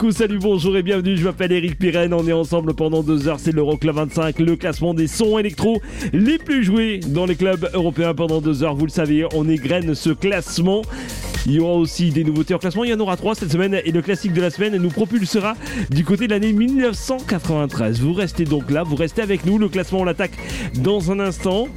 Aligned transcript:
Coucou, 0.00 0.12
salut, 0.12 0.38
bonjour 0.38 0.78
et 0.78 0.82
bienvenue, 0.82 1.14
je 1.14 1.24
m'appelle 1.24 1.52
Eric 1.52 1.78
Pirenne, 1.78 2.14
on 2.14 2.26
est 2.26 2.32
ensemble 2.32 2.72
pendant 2.72 3.02
deux 3.02 3.28
heures, 3.28 3.38
c'est 3.38 3.52
l'Euroclub 3.52 3.94
25, 3.94 4.38
le 4.38 4.56
classement 4.56 4.94
des 4.94 5.06
sons 5.06 5.38
électro 5.38 5.82
les 6.14 6.38
plus 6.38 6.64
joués 6.64 7.00
dans 7.06 7.26
les 7.26 7.36
clubs 7.36 7.68
européens 7.74 8.14
pendant 8.14 8.40
deux 8.40 8.62
heures, 8.62 8.74
vous 8.74 8.86
le 8.86 8.90
savez, 8.90 9.26
on 9.34 9.46
égrène 9.46 9.94
ce 9.94 10.08
classement. 10.08 10.80
Il 11.44 11.52
y 11.52 11.60
aura 11.60 11.74
aussi 11.74 12.12
des 12.12 12.24
nouveautés 12.24 12.54
en 12.54 12.58
classement, 12.58 12.84
il 12.84 12.90
y 12.90 12.94
en 12.94 13.00
aura 13.00 13.18
trois 13.18 13.34
cette 13.34 13.52
semaine 13.52 13.78
et 13.84 13.92
le 13.92 14.00
classique 14.00 14.32
de 14.32 14.40
la 14.40 14.48
semaine 14.48 14.74
nous 14.78 14.88
propulsera 14.88 15.54
du 15.90 16.02
côté 16.02 16.28
de 16.28 16.32
l'année 16.32 16.54
1993. 16.54 18.00
Vous 18.00 18.14
restez 18.14 18.46
donc 18.46 18.70
là, 18.70 18.84
vous 18.84 18.96
restez 18.96 19.20
avec 19.20 19.44
nous, 19.44 19.58
le 19.58 19.68
classement 19.68 20.00
on 20.00 20.04
l'attaque 20.04 20.38
dans 20.82 21.12
un 21.12 21.20
instant. 21.20 21.68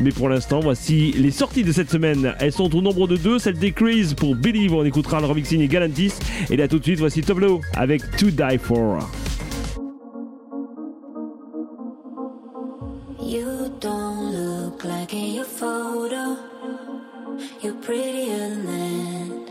Mais 0.00 0.10
pour 0.10 0.28
l'instant, 0.28 0.60
voici 0.60 1.12
les 1.12 1.30
sorties 1.30 1.64
de 1.64 1.72
cette 1.72 1.90
semaine. 1.90 2.34
Elles 2.38 2.52
sont 2.52 2.74
au 2.74 2.80
nombre 2.80 3.08
de 3.08 3.16
deux. 3.16 3.38
Celle 3.38 3.58
des 3.58 3.72
Craze 3.72 4.14
pour 4.14 4.36
Believe. 4.36 4.74
On 4.74 4.84
écoutera 4.84 5.20
le 5.20 5.26
remixing 5.26 5.60
et 5.60 5.68
Galantis. 5.68 6.12
Et 6.50 6.56
là 6.56 6.68
tout 6.68 6.78
de 6.78 6.84
suite, 6.84 6.98
voici 6.98 7.22
Tableau 7.22 7.60
avec 7.74 8.02
To 8.16 8.30
Die 8.30 8.58
For. 8.58 8.98
You 13.20 13.68
don't 13.80 14.32
look 14.32 14.84
like 14.84 15.12
in 15.12 15.34
your 15.34 15.44
photo. 15.44 16.36
You're 17.62 17.74
prettier 17.82 18.50
than. 18.64 19.44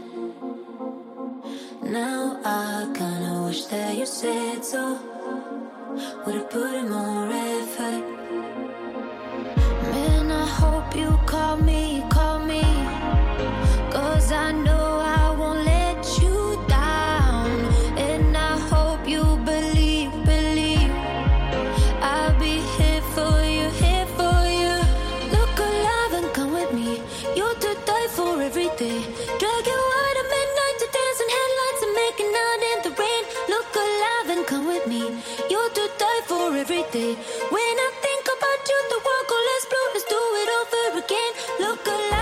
Now 1.84 2.40
I 2.44 2.88
kinda 2.94 3.44
wish 3.46 3.66
that 3.66 3.96
you 3.98 4.06
said 4.06 4.64
so. 4.64 4.98
Would've 6.26 6.50
put 6.50 6.74
in 6.74 6.90
more 6.90 7.30
effort. 7.32 8.27
Hope 10.56 10.96
you 10.96 11.20
call 11.26 11.58
me, 11.58 12.04
call 12.10 12.40
me. 12.40 12.64
Cause 13.92 14.32
I 14.32 14.52
know 14.52 15.00
I 15.02 15.36
won't 15.38 15.66
let 15.66 16.00
you 16.22 16.64
down. 16.68 17.50
And 17.98 18.36
I 18.36 18.58
hope 18.72 19.08
you 19.08 19.24
believe, 19.46 20.12
believe. 20.26 20.92
I'll 22.02 22.40
be 22.40 22.56
here 22.78 23.02
for 23.16 23.36
you, 23.44 23.68
here 23.84 24.08
for 24.18 24.40
you. 24.62 24.74
Look 25.36 25.56
alive 25.60 26.14
and 26.20 26.34
come 26.34 26.54
with 26.54 26.72
me. 26.74 27.02
You're 27.36 27.60
to 27.66 27.72
die 27.86 28.10
for 28.10 28.42
every 28.42 28.70
day. 28.82 29.00
Drag 29.42 29.66
you 29.74 29.82
out 30.02 30.18
at 30.22 30.28
midnight 30.36 30.78
to 30.82 30.88
headlights 31.38 31.82
and 31.86 32.36
out 32.46 32.62
in 32.72 32.80
the 32.86 32.94
rain. 33.02 33.24
Look 33.50 33.72
alive 33.76 34.38
and 34.38 34.48
come 34.48 34.66
with 34.68 34.88
me. 34.88 35.04
You're 35.50 35.70
die 35.98 36.22
for 36.26 36.56
every 36.56 36.84
day. 36.92 37.14
When 37.52 37.76
I 37.88 37.97
Let's 39.94 40.06
do 40.06 40.16
it 40.16 40.50
over 40.60 41.00
again. 41.00 41.34
Look 41.60 41.88
alive. 41.88 42.17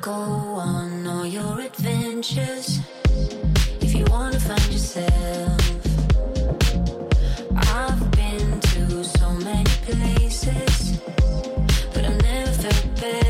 Go 0.00 0.12
on 0.12 1.06
all 1.06 1.26
your 1.26 1.60
adventures 1.60 2.80
if 3.82 3.94
you 3.94 4.04
wanna 4.08 4.40
find 4.40 4.72
yourself. 4.72 5.60
I've 7.54 8.10
been 8.12 8.60
to 8.60 9.04
so 9.04 9.30
many 9.32 9.70
places, 9.84 11.00
but 11.92 12.04
I've 12.06 12.22
never 12.22 12.52
felt 12.52 13.00
better. 13.00 13.29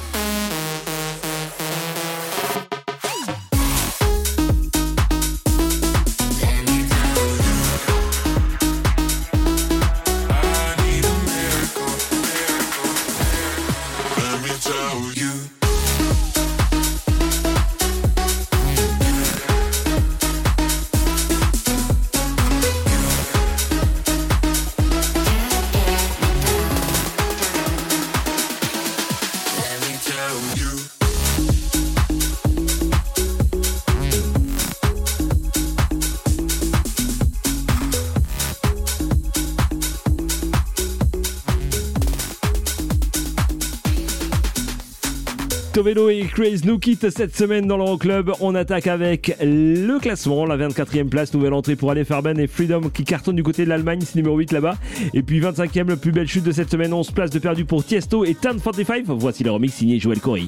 Covelo 45.81 46.11
et 46.11 46.27
Craze 46.31 46.63
nous 46.63 46.77
quittent 46.77 47.09
cette 47.09 47.35
semaine 47.35 47.65
dans 47.65 47.75
l'Euroclub. 47.75 48.33
On 48.39 48.53
attaque 48.53 48.85
avec 48.85 49.35
le 49.41 49.97
classement, 49.97 50.45
la 50.45 50.55
24e 50.55 51.09
place, 51.09 51.33
nouvelle 51.33 51.53
entrée 51.53 51.75
pour 51.75 51.89
aller 51.89 52.03
Farben 52.03 52.39
et 52.39 52.45
Freedom 52.45 52.81
qui 52.93 53.03
cartonne 53.03 53.35
du 53.35 53.41
côté 53.41 53.63
de 53.63 53.69
l'Allemagne, 53.69 53.99
c'est 54.01 54.15
numéro 54.15 54.37
8 54.37 54.51
là-bas. 54.51 54.75
Et 55.15 55.23
puis 55.23 55.41
25e, 55.41 55.89
la 55.89 55.95
plus 55.95 56.11
belle 56.11 56.27
chute 56.27 56.43
de 56.43 56.51
cette 56.51 56.69
semaine, 56.69 56.93
11 56.93 57.09
places 57.09 57.31
de 57.31 57.39
perdu 57.39 57.65
pour 57.65 57.83
Tiesto 57.83 58.23
et 58.25 58.35
Tan 58.35 58.59
45. 58.59 59.05
Voici 59.07 59.43
le 59.43 59.49
remix 59.49 59.73
signé 59.73 59.99
Joël 59.99 60.19
Corey. 60.19 60.45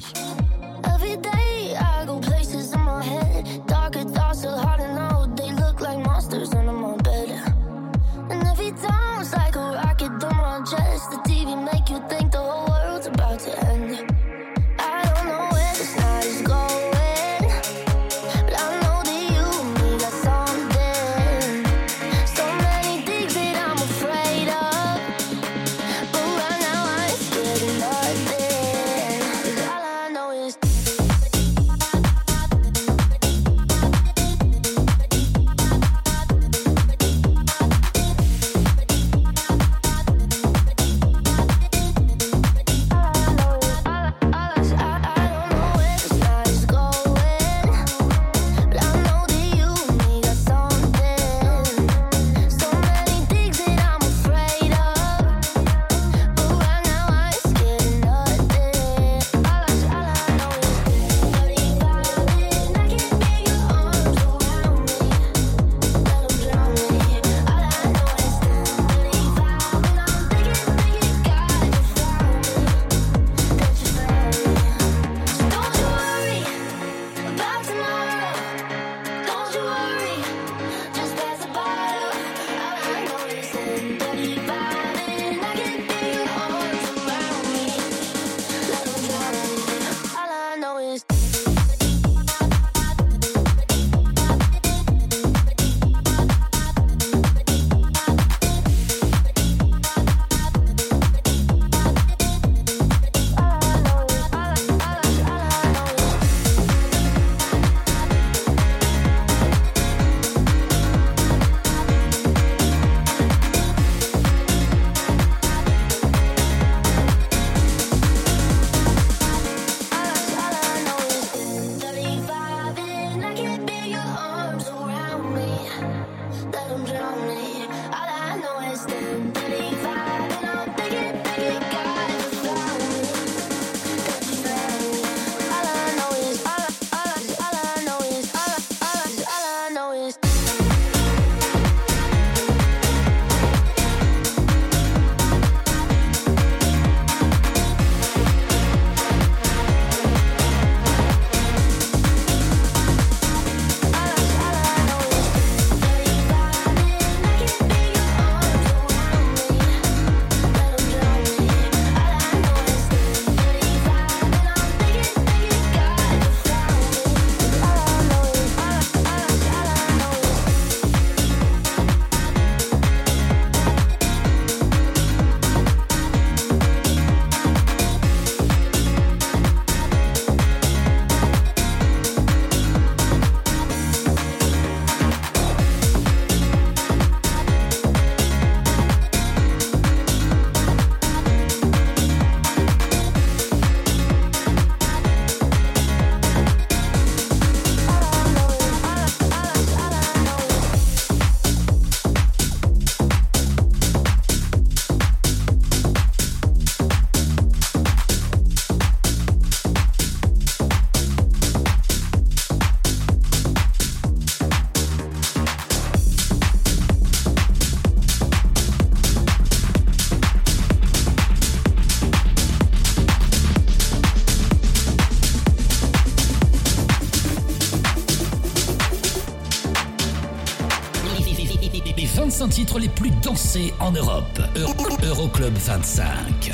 Dansés 233.24 233.72
en 233.80 233.92
Europe. 233.96 234.38
Euro- 234.54 234.98
Euroclub 235.02 235.54
25. 235.56 236.52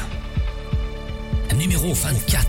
Numéro 1.57 1.93
24. 1.93 2.40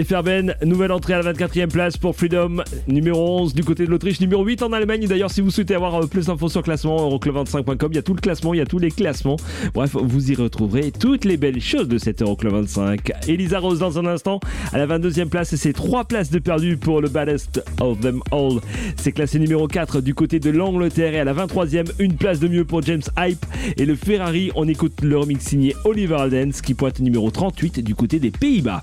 Allez 0.00 0.06
Ferben, 0.06 0.54
nouvelle 0.64 0.92
entrée 0.92 1.12
à 1.12 1.20
la 1.20 1.34
24e 1.34 1.66
place 1.66 1.98
pour 1.98 2.16
Freedom, 2.16 2.62
numéro 2.88 3.42
11 3.42 3.52
du 3.52 3.62
côté 3.62 3.84
de 3.84 3.90
l'Autriche, 3.90 4.18
numéro 4.18 4.42
8 4.42 4.62
en 4.62 4.72
Allemagne. 4.72 5.06
D'ailleurs, 5.06 5.30
si 5.30 5.42
vous 5.42 5.50
souhaitez 5.50 5.74
avoir 5.74 5.94
euh, 5.94 6.06
plus 6.06 6.24
d'infos 6.24 6.48
sur 6.48 6.60
le 6.60 6.64
classement, 6.64 7.06
euroclub25.com, 7.06 7.90
il 7.92 7.96
y 7.96 7.98
a 7.98 8.02
tout 8.02 8.14
le 8.14 8.20
classement, 8.22 8.54
il 8.54 8.56
y 8.56 8.60
a 8.62 8.64
tous 8.64 8.78
les 8.78 8.90
classements. 8.90 9.36
Bref, 9.74 9.94
vous 10.00 10.32
y 10.32 10.34
retrouverez 10.34 10.90
toutes 10.90 11.26
les 11.26 11.36
belles 11.36 11.60
choses 11.60 11.86
de 11.86 11.98
cet 11.98 12.22
Euroclub 12.22 12.50
25. 12.50 13.12
Elisa 13.28 13.58
Rose 13.58 13.80
dans 13.80 13.98
un 13.98 14.06
instant, 14.06 14.40
à 14.72 14.78
la 14.78 14.86
22e 14.86 15.26
place, 15.26 15.52
et 15.52 15.58
c'est 15.58 15.74
3 15.74 16.04
places 16.06 16.30
de 16.30 16.38
perdu 16.38 16.78
pour 16.78 17.02
le 17.02 17.10
baddest 17.10 17.62
of 17.82 18.00
them 18.00 18.22
all. 18.32 18.60
C'est 18.96 19.12
classé 19.12 19.38
numéro 19.38 19.68
4 19.68 20.00
du 20.00 20.14
côté 20.14 20.40
de 20.40 20.48
l'Angleterre, 20.48 21.12
et 21.12 21.20
à 21.20 21.24
la 21.24 21.34
23e, 21.34 21.90
une 21.98 22.14
place 22.14 22.40
de 22.40 22.48
mieux 22.48 22.64
pour 22.64 22.80
James 22.80 23.02
Hype. 23.18 23.44
Et 23.76 23.84
le 23.84 23.96
Ferrari, 23.96 24.50
on 24.54 24.66
écoute 24.66 25.02
le 25.02 25.18
remix 25.18 25.44
signé 25.44 25.76
Oliver 25.84 26.14
Aldens 26.14 26.52
qui 26.64 26.72
pointe 26.72 27.00
numéro 27.00 27.30
38 27.30 27.80
du 27.80 27.94
côté 27.94 28.18
des 28.18 28.30
Pays-Bas. 28.30 28.82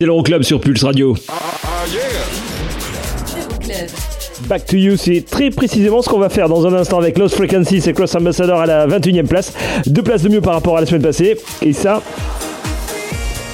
C'est 0.00 0.06
l'Euroclub 0.06 0.42
sur 0.42 0.62
Pulse 0.62 0.82
Radio. 0.82 1.14
Back 4.48 4.64
to 4.64 4.76
You, 4.78 4.96
c'est 4.96 5.22
très 5.30 5.50
précisément 5.50 6.00
ce 6.00 6.08
qu'on 6.08 6.18
va 6.18 6.30
faire 6.30 6.48
dans 6.48 6.66
un 6.66 6.72
instant 6.72 6.96
avec 6.96 7.18
Lost 7.18 7.34
Frequencies 7.34 7.82
et 7.86 7.92
Cross 7.92 8.14
Ambassador 8.14 8.58
à 8.58 8.64
la 8.64 8.86
21e 8.86 9.26
place. 9.26 9.52
Deux 9.84 10.02
places 10.02 10.22
de 10.22 10.30
mieux 10.30 10.40
par 10.40 10.54
rapport 10.54 10.78
à 10.78 10.80
la 10.80 10.86
semaine 10.86 11.02
passée. 11.02 11.36
Et 11.60 11.74
ça, 11.74 12.02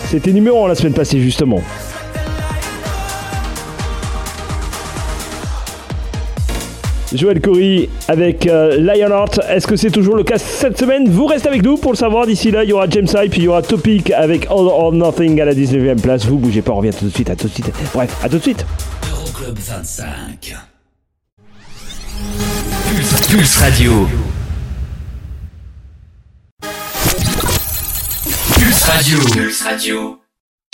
c'était 0.08 0.30
numéro 0.30 0.64
1 0.64 0.68
la 0.68 0.76
semaine 0.76 0.92
passée 0.92 1.18
justement. 1.18 1.60
Joël 7.16 7.40
Corey 7.40 7.88
avec 8.08 8.46
euh, 8.46 8.78
Lionheart. 8.78 9.40
Est-ce 9.48 9.66
que 9.66 9.76
c'est 9.76 9.90
toujours 9.90 10.16
le 10.16 10.24
cas 10.24 10.38
cette 10.38 10.78
semaine? 10.78 11.08
Vous 11.08 11.26
restez 11.26 11.48
avec 11.48 11.62
nous 11.62 11.76
pour 11.76 11.92
le 11.92 11.96
savoir. 11.96 12.26
D'ici 12.26 12.50
là, 12.50 12.64
il 12.64 12.70
y 12.70 12.72
aura 12.72 12.88
James 12.88 13.06
Hype, 13.06 13.30
puis 13.30 13.42
il 13.42 13.44
y 13.44 13.48
aura 13.48 13.62
Topic 13.62 14.10
avec 14.10 14.46
All 14.46 14.66
or 14.66 14.92
Nothing 14.92 15.40
à 15.40 15.44
la 15.44 15.54
19e 15.54 16.00
place. 16.00 16.26
Vous 16.26 16.38
bougez 16.38 16.62
pas, 16.62 16.72
on 16.72 16.76
revient 16.76 16.90
tout 16.96 17.04
de 17.04 17.10
suite, 17.10 17.30
à 17.30 17.36
tout 17.36 17.48
de 17.48 17.52
suite. 17.52 17.70
Bref, 17.94 18.16
à 18.22 18.28
tout 18.28 18.38
de 18.38 18.42
suite. 18.42 18.64
Euroclub 19.10 19.58
25. 19.58 20.54
Pulse, 22.88 23.26
Pulse 23.28 23.56
Radio. 23.56 23.92
Pulse 28.54 28.82
Radio. 28.84 29.18
Pulse 29.32 29.62
Radio. 29.62 30.25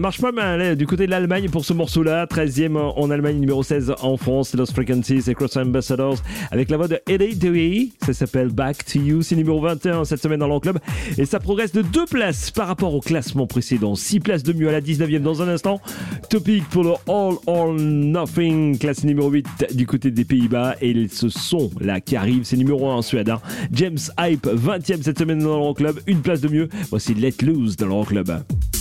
Ça 0.00 0.02
marche 0.02 0.20
pas 0.22 0.32
mal 0.32 0.62
hein, 0.62 0.76
du 0.76 0.86
côté 0.86 1.04
de 1.04 1.10
l'Allemagne 1.10 1.50
pour 1.50 1.62
ce 1.62 1.74
morceau-là. 1.74 2.24
13e 2.24 2.74
en 2.74 3.10
Allemagne, 3.10 3.36
numéro 3.38 3.62
16 3.62 3.96
en 4.00 4.16
France. 4.16 4.54
Lost 4.54 4.72
Frequencies 4.72 5.28
et 5.28 5.34
Cross 5.34 5.58
Ambassadors 5.58 6.16
avec 6.50 6.70
la 6.70 6.78
voix 6.78 6.88
de 6.88 6.98
Eddie 7.06 7.36
Dewey. 7.36 7.88
Ça 8.06 8.14
s'appelle 8.14 8.48
Back 8.48 8.82
to 8.86 8.98
You. 8.98 9.20
C'est 9.20 9.36
numéro 9.36 9.60
21 9.60 10.06
cette 10.06 10.22
semaine 10.22 10.40
dans 10.40 10.48
l'Enclub. 10.48 10.78
Et 11.18 11.26
ça 11.26 11.38
progresse 11.38 11.72
de 11.72 11.82
deux 11.82 12.06
places 12.06 12.50
par 12.50 12.66
rapport 12.66 12.94
au 12.94 13.02
classement 13.02 13.46
précédent. 13.46 13.94
6 13.94 14.20
places 14.20 14.42
de 14.42 14.54
mieux 14.54 14.70
à 14.70 14.72
la 14.72 14.80
19e 14.80 15.18
dans 15.20 15.42
un 15.42 15.48
instant. 15.48 15.82
Topic 16.30 16.66
pour 16.70 16.84
le 16.84 16.92
All 17.06 17.34
or 17.46 17.74
Nothing, 17.74 18.78
classe 18.78 19.04
numéro 19.04 19.28
8 19.28 19.74
du 19.74 19.86
côté 19.86 20.10
des 20.10 20.24
Pays-Bas. 20.24 20.76
Et 20.80 21.08
ce 21.08 21.28
son 21.28 21.70
là 21.78 22.00
qui 22.00 22.16
arrive, 22.16 22.44
c'est 22.44 22.56
numéro 22.56 22.88
1 22.88 22.94
en 22.94 23.02
Suède. 23.02 23.28
hein. 23.28 23.42
James 23.70 23.98
Hype, 24.18 24.46
20e 24.46 25.02
cette 25.02 25.18
semaine 25.18 25.40
dans 25.40 25.58
l'Enclub. 25.58 26.00
Une 26.06 26.22
place 26.22 26.40
de 26.40 26.48
mieux. 26.48 26.70
Voici 26.88 27.12
Let 27.12 27.34
Loose 27.42 27.76
dans 27.76 27.88
l'Enclub. 27.88 28.30
I'm 28.30 28.79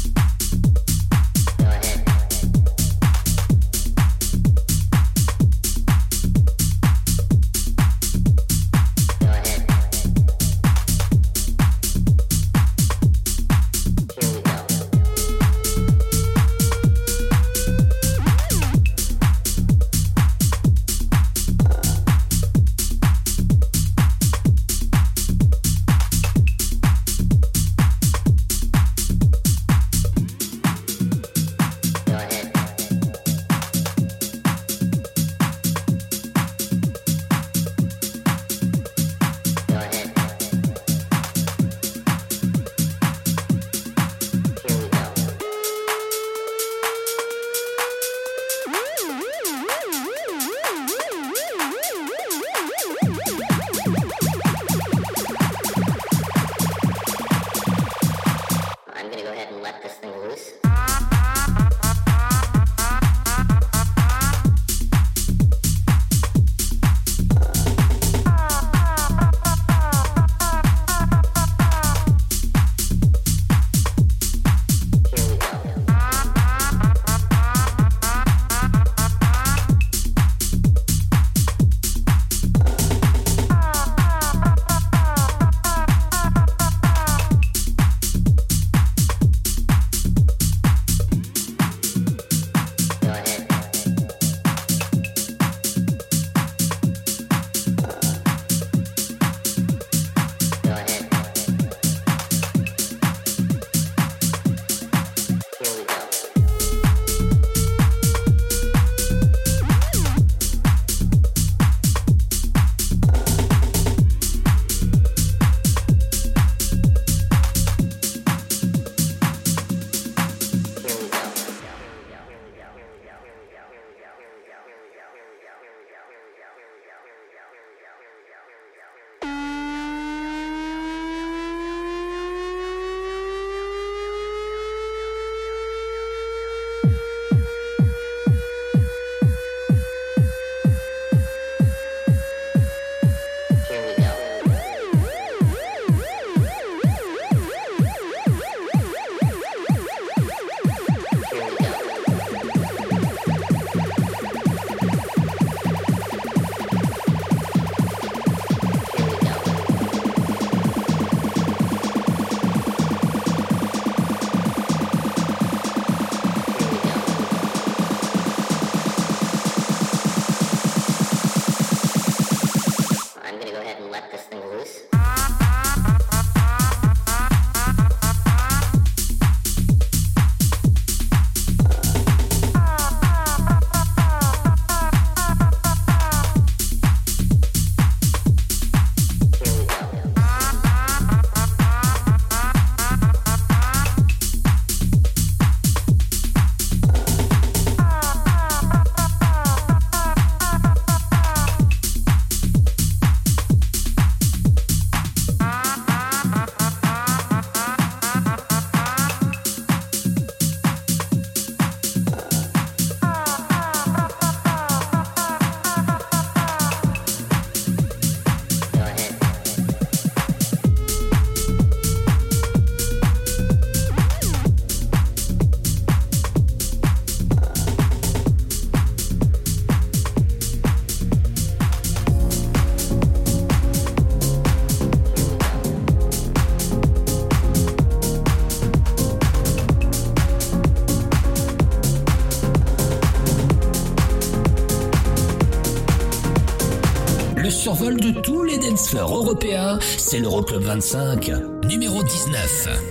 de 247.97 248.11
tous 248.21 248.43
les 248.43 248.57
dance 248.57 248.89
floors 248.89 249.15
européens, 249.15 249.79
c'est 249.97 250.19
l'Euroclub 250.19 250.61
25, 250.61 251.31
numéro 251.65 252.03
19. 252.03 252.88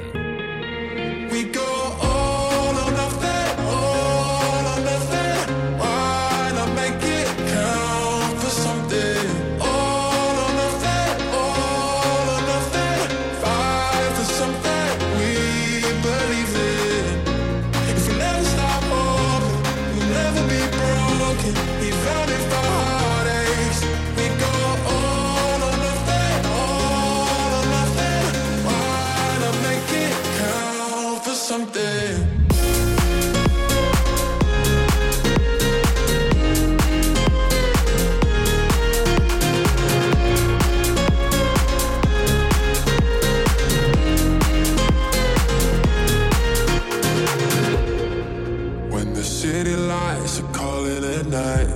Lights 49.98 50.40
are 50.40 50.52
calling 50.52 51.04
at 51.16 51.26
night, 51.26 51.70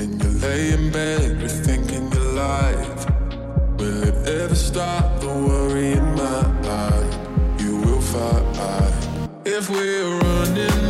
and 0.00 0.10
you 0.22 0.30
lay 0.46 0.62
in 0.76 0.84
bed 0.90 1.28
rethinking 1.42 2.06
your 2.14 2.30
life, 2.46 3.00
will 3.78 4.00
it 4.10 4.16
ever 4.40 4.58
stop 4.70 5.04
the 5.20 5.32
worry 5.48 5.92
in 6.00 6.06
my 6.22 6.40
eye? 6.84 7.08
You 7.62 7.74
will 7.84 8.04
fight. 8.12 8.42
If 9.44 9.64
we're 9.74 10.10
running 10.24 10.81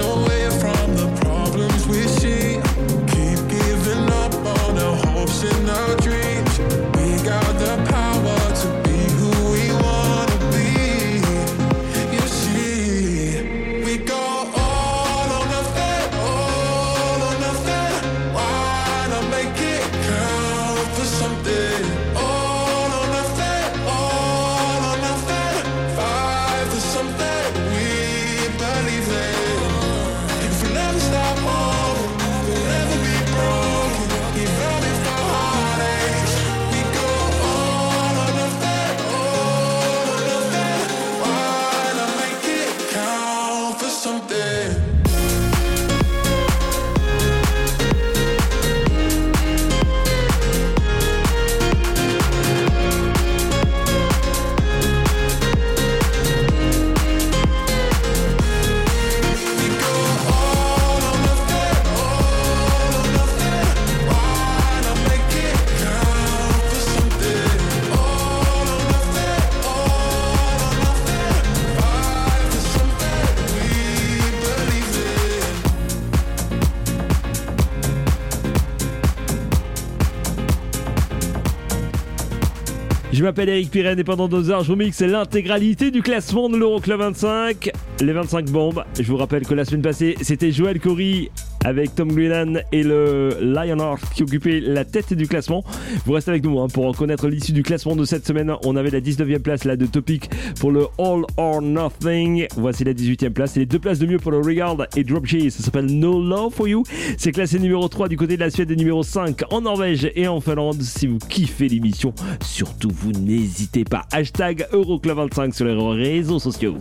Je 83.23 83.27
m'appelle 83.29 83.51
Eric 83.51 83.71
Pirenne 83.71 84.01
et 84.01 84.03
pendant 84.03 84.27
deux 84.27 84.51
heures, 84.51 84.65
je 84.65 84.73
vous 84.73 84.77
mixe 84.77 85.01
l'intégralité 85.01 85.93
du 85.93 86.03
classement 86.03 86.49
de 86.49 86.57
l'Euroclub 86.57 86.99
25. 86.99 87.71
Les 88.01 88.13
25 88.13 88.51
bombes. 88.51 88.83
Je 88.99 89.05
vous 89.05 89.17
rappelle 89.17 89.47
que 89.47 89.55
la 89.55 89.65
semaine 89.65 89.83
passée, 89.83 90.17
c'était 90.23 90.51
Joël 90.51 90.81
Corey 90.81 91.31
avec 91.65 91.95
Tom 91.95 92.13
Grennan 92.13 92.61
et 92.73 92.83
le 92.83 93.37
Lionheart 93.41 94.03
qui 94.15 94.23
occupaient 94.23 94.61
la 94.61 94.85
tête 94.85 95.15
du 95.15 95.27
classement. 95.27 95.65
Vous 96.07 96.13
restez 96.13 96.31
avec 96.31 96.45
nous 96.45 96.59
hein, 96.61 96.69
pour 96.73 96.97
connaître 96.97 97.29
l'issue 97.29 97.53
du 97.53 97.63
classement 97.63 97.97
de 97.97 98.05
cette 98.05 98.27
semaine. 98.27 98.53
On 98.65 98.77
avait 98.77 98.91
la 98.91 99.01
19e 99.01 99.39
place 99.41 99.65
là 99.65 99.77
de 99.77 99.87
Topic 99.87 100.31
pour 100.61 100.71
le 100.71 100.87
All 100.99 101.23
or 101.37 101.63
Nothing. 101.63 102.47
Voici 102.57 102.85
la 102.85 102.93
18e 102.93 103.31
place. 103.31 103.57
Et 103.57 103.61
les 103.61 103.67
deux 103.67 103.79
places 103.79 103.99
de 103.99 104.07
mieux 104.07 104.19
pour 104.19 104.31
le 104.31 104.39
Regard 104.39 104.77
et 104.97 105.05
Drop 105.05 105.27
G. 105.27 105.51
Ça 105.51 105.63
s'appelle 105.63 105.87
No 105.87 106.23
Love 106.23 106.53
for 106.53 106.69
You. 106.69 106.83
C'est 107.19 107.33
classé 107.33 107.59
numéro 107.59 107.89
3 107.89 108.09
du 108.09 108.17
côté 108.17 108.37
de 108.37 108.41
la 108.41 108.51
Suède 108.51 108.71
et 108.71 108.77
numéro 108.77 109.03
5 109.03 109.43
en 109.51 109.61
Norvège 109.63 110.11
et 110.15 110.29
en 110.29 110.41
Finlande. 110.41 110.81
Si 110.83 111.07
vous 111.07 111.19
kiffez 111.19 111.69
l'émission, 111.69 112.15
surtout 112.43 112.91
vous 112.93 113.13
n'hésitez 113.13 113.85
pas. 113.85 114.03
Hashtag 114.13 114.67
Euroclub25 114.73 115.53
sur 115.53 115.67
les 115.67 115.73
réseaux 115.75 116.39
sociaux. 116.39 116.77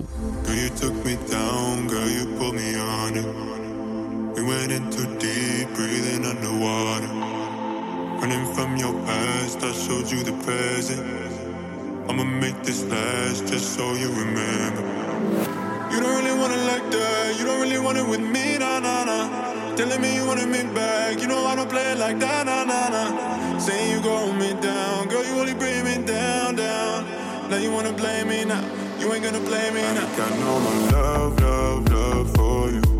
In 4.72 4.90
too 4.90 5.06
deep, 5.20 5.68
breathing 5.76 6.24
underwater. 6.24 7.12
Running 8.22 8.46
from 8.54 8.78
your 8.78 8.94
past, 9.04 9.62
I 9.62 9.74
showed 9.74 10.10
you 10.10 10.24
the 10.24 10.32
present. 10.46 11.04
I'ma 12.08 12.24
make 12.24 12.56
this 12.64 12.82
last 12.86 13.48
just 13.48 13.76
so 13.76 13.84
you 13.96 14.08
remember. 14.08 14.84
You 15.92 16.00
don't 16.00 16.24
really 16.24 16.40
want 16.40 16.54
it 16.54 16.64
like 16.72 16.90
that, 16.90 17.36
you 17.38 17.44
don't 17.44 17.60
really 17.60 17.80
want 17.80 17.98
it 17.98 18.08
with 18.08 18.22
me, 18.22 18.60
nah, 18.60 18.80
nah, 18.80 19.04
nah. 19.04 19.76
Telling 19.76 20.00
me 20.00 20.16
you 20.16 20.26
wanted 20.26 20.48
me 20.48 20.64
back, 20.74 21.20
you 21.20 21.28
know 21.28 21.46
I 21.46 21.54
don't 21.58 21.70
play 21.70 21.92
it 21.92 21.98
like 21.98 22.18
that, 22.20 22.46
nah, 22.46 22.64
nah, 22.64 22.88
nah. 22.88 23.60
Saying 23.60 23.92
you 23.92 24.02
gon' 24.02 24.40
me 24.40 24.54
down, 24.62 25.10
girl, 25.10 25.26
you 25.26 25.34
only 25.34 25.54
bring 25.54 25.84
me 25.84 25.96
down, 26.06 26.56
down. 26.56 27.04
Now 27.50 27.58
you 27.58 27.72
wanna 27.74 27.92
blame 27.92 28.30
me 28.30 28.46
now, 28.46 28.64
you 29.00 29.12
ain't 29.12 29.22
gonna 29.22 29.42
blame 29.42 29.74
me 29.74 29.82
now. 29.82 30.08
I 30.08 30.16
got 30.16 30.32
no 30.40 30.60
more 30.62 30.92
love, 30.94 31.42
love, 31.42 31.90
love 31.92 32.36
for 32.38 32.70
you. 32.72 32.91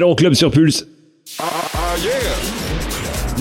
l'Euroclub 0.00 0.32
sur 0.32 0.50
Pulse. 0.50 0.86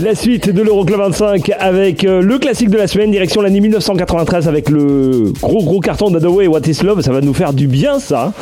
La 0.01 0.13
suite 0.13 0.49
de 0.49 0.61
l'Euroclub 0.61 0.99
25 0.99 1.51
avec 1.57 2.03
euh, 2.03 2.21
le 2.21 2.37
classique 2.37 2.69
de 2.69 2.77
la 2.77 2.87
semaine, 2.87 3.11
direction 3.11 3.41
l'année 3.41 3.61
1993 3.61 4.47
avec 4.47 4.69
le 4.69 5.31
gros 5.41 5.63
gros 5.63 5.79
carton 5.79 6.11
d'Adaway 6.11 6.47
What 6.47 6.61
is 6.67 6.83
Love. 6.83 7.01
Ça 7.01 7.11
va 7.13 7.21
nous 7.21 7.33
faire 7.33 7.53
du 7.53 7.67
bien 7.67 7.99
ça. 7.99 8.33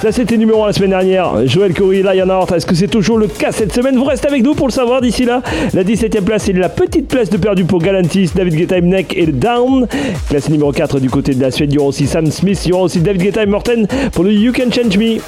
Ça 0.00 0.12
c'était 0.12 0.38
numéro 0.38 0.64
1 0.64 0.68
la 0.68 0.72
semaine 0.72 0.90
dernière. 0.90 1.46
Joël 1.46 1.74
Corey, 1.74 2.00
Lionheart. 2.02 2.50
Est-ce 2.52 2.64
que 2.64 2.74
c'est 2.74 2.88
toujours 2.88 3.18
le 3.18 3.28
cas 3.28 3.52
cette 3.52 3.74
semaine? 3.74 3.98
Vous 3.98 4.04
restez 4.04 4.28
avec 4.28 4.42
nous 4.42 4.54
pour 4.54 4.66
le 4.66 4.72
savoir 4.72 5.02
d'ici 5.02 5.26
là. 5.26 5.42
La 5.74 5.84
17ème 5.84 6.22
place 6.22 6.48
et 6.48 6.54
la 6.54 6.70
petite 6.70 7.06
place 7.06 7.28
de 7.28 7.36
perdu 7.36 7.64
pour 7.64 7.80
Galantis, 7.80 8.30
David 8.34 8.54
Guetta, 8.54 8.80
Neck 8.80 9.14
et 9.14 9.26
le 9.26 9.32
Down. 9.32 9.86
Classe 10.30 10.48
numéro 10.48 10.72
4 10.72 11.00
du 11.00 11.10
côté 11.10 11.34
de 11.34 11.42
la 11.42 11.50
Suède. 11.50 11.70
Il 11.70 11.74
y 11.74 11.78
aura 11.78 11.88
aussi 11.88 12.06
Sam 12.06 12.30
Smith, 12.30 12.64
il 12.64 12.70
y 12.70 12.72
aura 12.72 12.84
aussi 12.84 13.00
David 13.00 13.22
Guetta 13.22 13.42
et 13.42 13.46
Morten 13.46 13.86
pour 14.12 14.24
le 14.24 14.32
You 14.32 14.54
Can 14.54 14.70
Change 14.72 14.96
Me. 14.96 15.20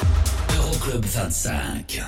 Euroclub 0.56 1.04
25. 1.04 2.00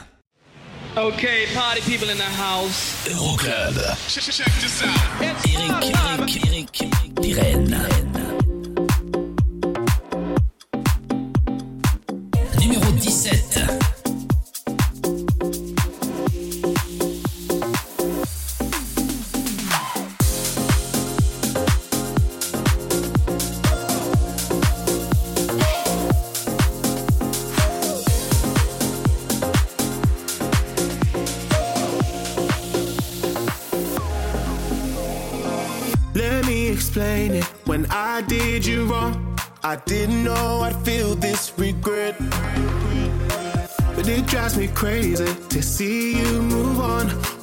Okay, 0.97 1.47
party 1.55 1.83
people 1.83 2.09
in 2.09 2.17
the 2.17 2.23
house. 2.41 2.95
Euroclub. 3.11 3.79
Eric, 5.21 5.37
Eric, 5.53 6.41
Eric, 6.47 6.83
Eric 6.83 7.15
Pirenne. 7.21 7.77
I 39.75 39.77
didn't 39.87 40.23
know 40.23 40.61
I'd 40.61 40.77
feel 40.85 41.17
this 41.17 41.53
regret. 41.59 42.15
But 43.97 44.07
it 44.07 44.25
drives 44.29 44.57
me 44.57 44.69
crazy 44.69 45.27
to 45.49 45.63
see 45.63 46.17
you 46.17 46.43
move 46.43 46.79
on 46.79 47.34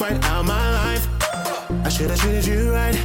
right 0.00 0.24
out 0.24 0.44
my 0.44 0.70
life. 0.70 1.06
I 1.84 1.88
should 1.88 2.10
have 2.10 2.20
treated 2.20 2.46
you 2.46 2.72
right. 2.72 2.96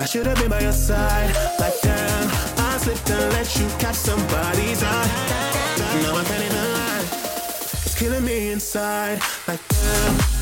I 0.00 0.04
should 0.06 0.26
have 0.26 0.38
been 0.38 0.50
by 0.50 0.60
your 0.60 0.72
side. 0.72 1.30
Like 1.58 1.80
damn, 1.82 2.28
I 2.58 2.78
slipped 2.78 3.10
and 3.10 3.32
let 3.32 3.56
you 3.56 3.66
catch 3.78 3.96
somebody's 3.96 4.82
eye. 4.82 5.08
No, 6.02 6.16
I 6.16 6.24
can't. 6.24 6.48
It's 7.84 7.98
killing 7.98 8.24
me 8.24 8.50
inside. 8.50 9.20
Like 9.46 9.60
damn. 9.68 10.37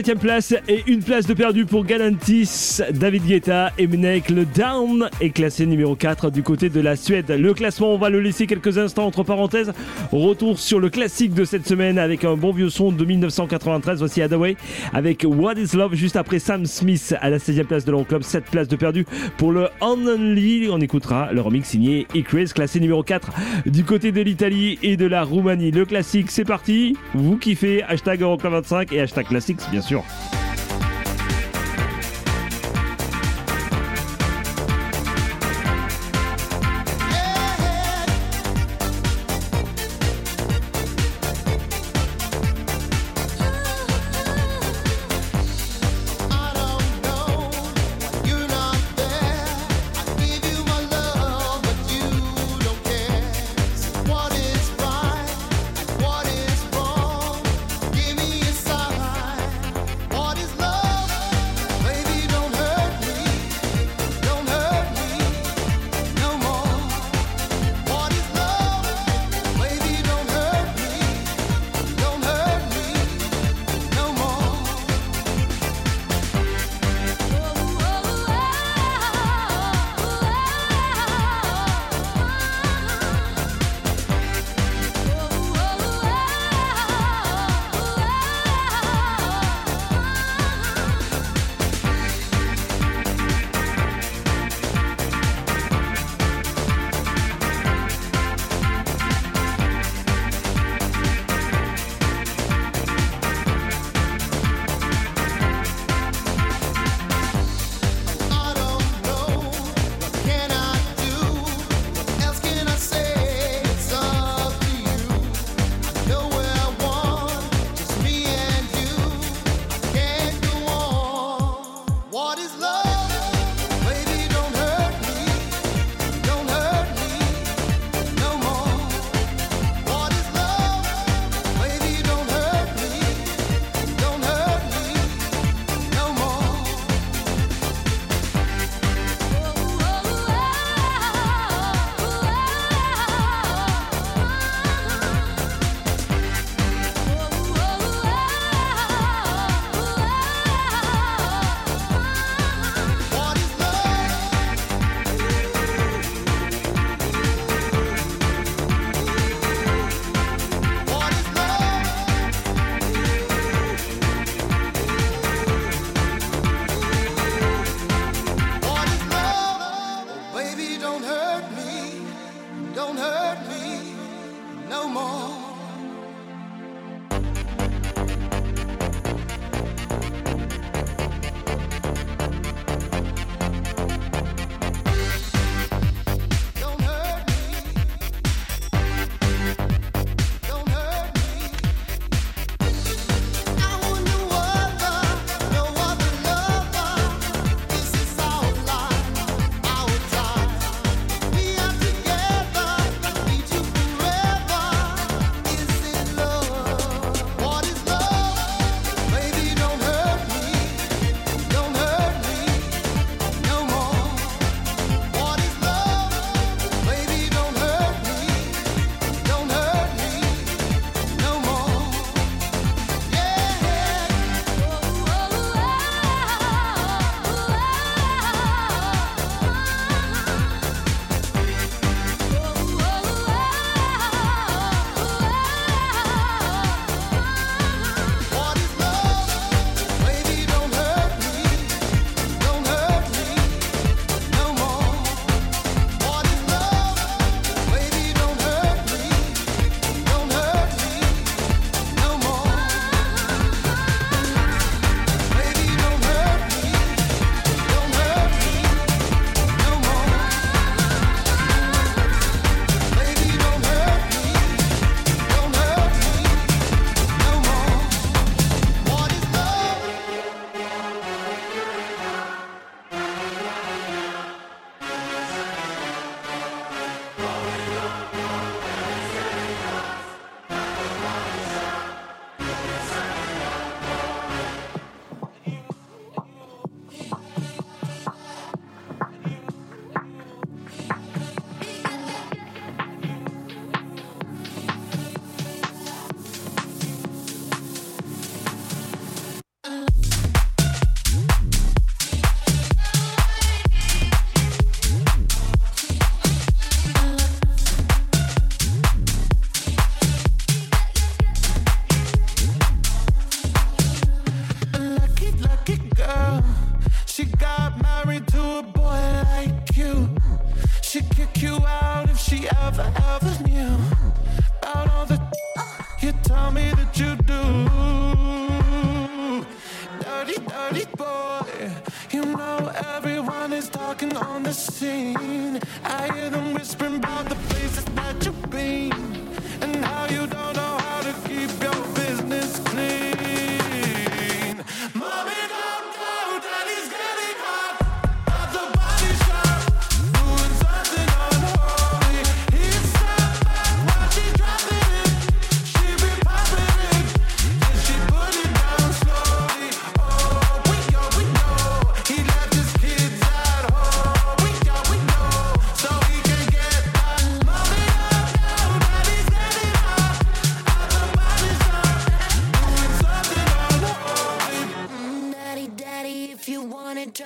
7ème 0.00 0.16
place 0.16 0.54
et 0.66 0.82
une 0.86 1.02
place 1.02 1.26
de 1.26 1.34
perdu 1.34 1.66
pour 1.66 1.84
Galantis, 1.84 2.80
David 2.90 3.26
Guetta 3.26 3.70
et 3.76 3.86
Mnek. 3.86 4.30
Le 4.30 4.46
Down 4.46 5.10
est 5.20 5.28
classé 5.28 5.66
numéro 5.66 5.94
4 5.94 6.30
du 6.30 6.42
côté 6.42 6.70
de 6.70 6.80
la 6.80 6.96
Suède. 6.96 7.30
Le 7.30 7.52
classement, 7.52 7.92
on 7.92 7.98
va 7.98 8.08
le 8.08 8.18
laisser 8.18 8.46
quelques 8.46 8.78
instants 8.78 9.04
entre 9.04 9.24
parenthèses. 9.24 9.74
Retour 10.10 10.58
sur 10.58 10.80
le 10.80 10.88
classique 10.88 11.34
de 11.34 11.44
cette 11.44 11.66
semaine 11.66 11.98
avec 11.98 12.24
un 12.24 12.34
bon 12.34 12.50
vieux 12.50 12.70
son 12.70 12.92
de 12.92 13.04
1993. 13.04 13.98
Voici 13.98 14.22
Hadaway 14.22 14.56
avec 14.94 15.26
What 15.28 15.56
is 15.56 15.76
Love 15.76 15.94
juste 15.96 16.16
après 16.16 16.38
Sam 16.38 16.64
Smith 16.64 17.14
à 17.20 17.28
la 17.28 17.36
16ème 17.36 17.64
place 17.64 17.84
de 17.84 17.90
l'Euroclub. 17.90 18.22
7 18.22 18.44
places 18.44 18.68
de 18.68 18.76
perdu 18.76 19.04
pour 19.36 19.52
le 19.52 19.68
On 19.82 19.98
Only. 20.06 20.70
On 20.70 20.80
écoutera 20.80 21.30
le 21.34 21.42
remix 21.42 21.68
signé 21.68 22.06
Icris, 22.14 22.46
classé 22.54 22.80
numéro 22.80 23.02
4 23.02 23.32
du 23.66 23.84
côté 23.84 24.12
de 24.12 24.22
l'Italie 24.22 24.78
et 24.82 24.96
de 24.96 25.04
la 25.04 25.24
Roumanie. 25.24 25.72
Le 25.72 25.84
classique, 25.84 26.30
c'est 26.30 26.46
parti. 26.46 26.96
Vous 27.12 27.36
kiffez. 27.36 27.82
Hashtag 27.82 28.22
Euroclub 28.22 28.52
25 28.52 28.94
et 28.94 29.00
hashtag 29.02 29.26
classics, 29.26 29.60
bien 29.70 29.82
sûr. 29.82 29.89
I 29.92 30.59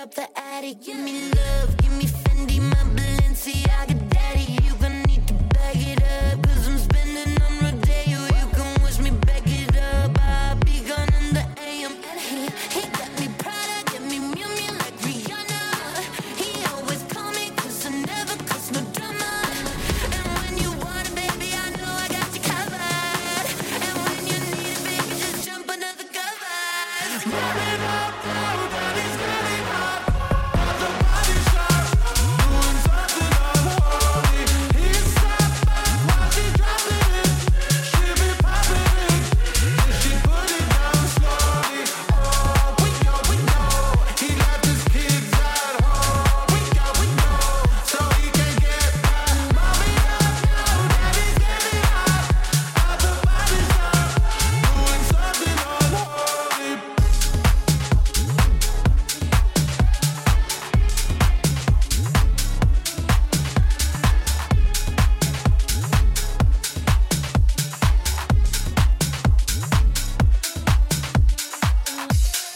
drop 0.04 0.14
the 0.14 0.38
attic. 0.38 0.82
Give 0.82 0.98
me 0.98 1.30
love, 1.30 1.76
give 1.78 1.92
me 1.92 2.23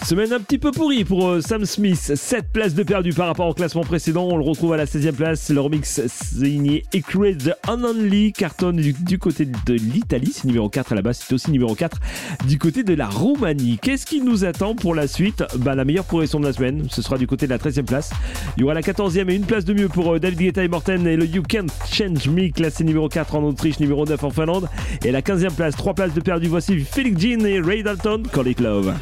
Semaine 0.09 0.33
un 0.33 0.41
petit 0.41 0.57
peu 0.57 0.71
pourrie 0.71 1.05
pour 1.05 1.29
euh, 1.29 1.43
Sam 1.43 1.67
Smith. 1.67 2.15
7 2.15 2.47
places 2.51 2.73
de 2.73 2.83
perdu 2.83 3.13
par 3.13 3.27
rapport 3.27 3.47
au 3.47 3.53
classement 3.53 3.83
précédent. 3.83 4.27
On 4.27 4.39
le 4.39 4.43
retrouve 4.43 4.73
à 4.73 4.79
la 4.79 4.87
16e 4.87 5.13
place. 5.13 5.51
Le 5.51 5.61
remix 5.61 6.01
signé 6.07 6.85
Ecre 6.95 7.37
The 7.37 7.53
Unonly 7.69 8.33
cartonne 8.33 8.77
du, 8.77 8.95
du 8.95 9.19
côté 9.19 9.45
de 9.45 9.75
l'Italie. 9.75 10.33
C'est 10.33 10.47
numéro 10.47 10.71
4 10.71 10.93
à 10.93 10.95
la 10.95 11.03
base. 11.03 11.23
C'est 11.23 11.35
aussi 11.35 11.51
numéro 11.51 11.75
4 11.75 11.99
du 12.47 12.59
côté 12.59 12.85
de 12.85 12.95
la 12.95 13.07
Roumanie. 13.07 13.79
Qu'est-ce 13.83 14.07
qui 14.07 14.23
nous 14.23 14.47
attend 14.47 14.75
pour 14.75 14.95
la 14.95 15.09
suite? 15.09 15.45
Bah, 15.59 15.75
La 15.75 15.85
meilleure 15.85 16.07
progression 16.07 16.41
de 16.41 16.47
la 16.47 16.55
semaine. 16.55 16.87
Ce 16.89 17.03
sera 17.03 17.19
du 17.19 17.27
côté 17.27 17.45
de 17.45 17.51
la 17.51 17.59
13e 17.59 17.85
place. 17.85 18.09
Il 18.57 18.63
y 18.63 18.65
aura 18.65 18.73
la 18.73 18.81
14e 18.81 19.31
et 19.31 19.35
une 19.35 19.45
place 19.45 19.67
de 19.67 19.75
mieux 19.75 19.89
pour 19.89 20.15
euh, 20.15 20.19
David 20.19 20.39
Guetta 20.39 20.65
et 20.65 20.69
Morten 20.69 21.07
et 21.07 21.17
le 21.19 21.27
You 21.27 21.43
Can't 21.47 21.67
Change 21.87 22.31
Me 22.31 22.51
classé 22.51 22.83
numéro 22.83 23.11
4 23.11 23.35
en 23.35 23.43
Autriche, 23.43 23.79
numéro 23.79 24.07
9 24.07 24.25
en 24.25 24.31
Finlande. 24.31 24.71
Et 25.05 25.13
la 25.13 25.21
15e 25.21 25.55
place, 25.55 25.77
3 25.77 25.93
places 25.93 26.15
de 26.15 26.23
perdu. 26.23 26.49
Voici 26.49 26.79
Felix 26.79 27.21
Jean 27.21 27.45
et 27.45 27.61
Ray 27.61 27.83
Dalton, 27.83 28.23
Call 28.33 28.49
It 28.49 28.61
Love. 28.61 28.95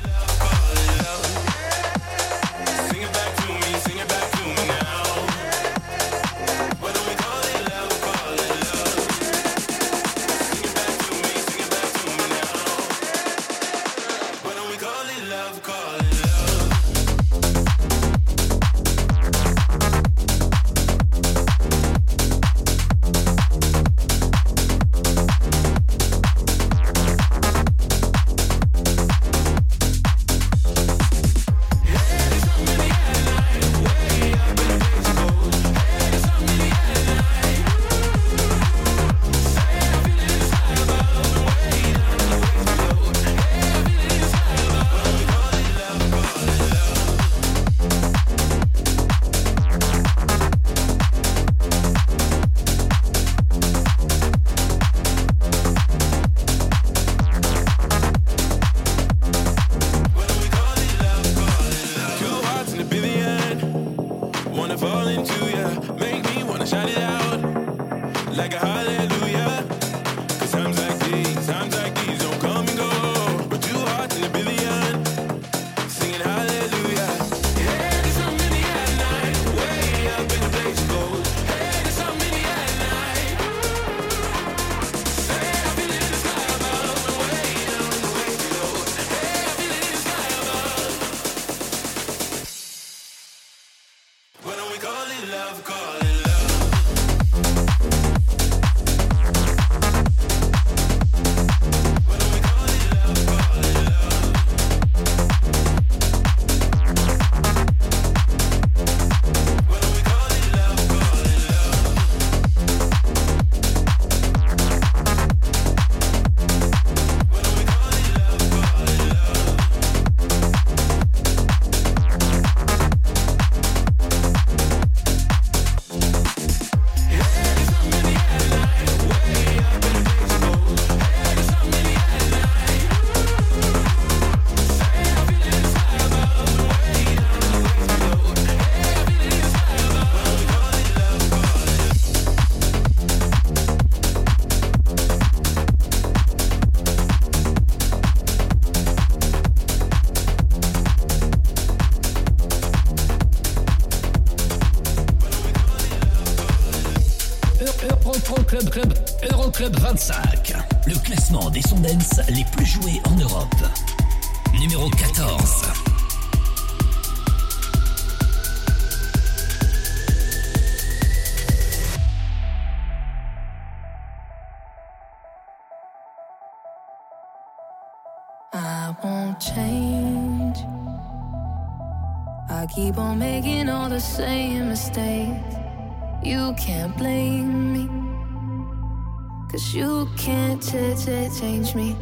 Change 190.61 191.74
me. 191.74 191.96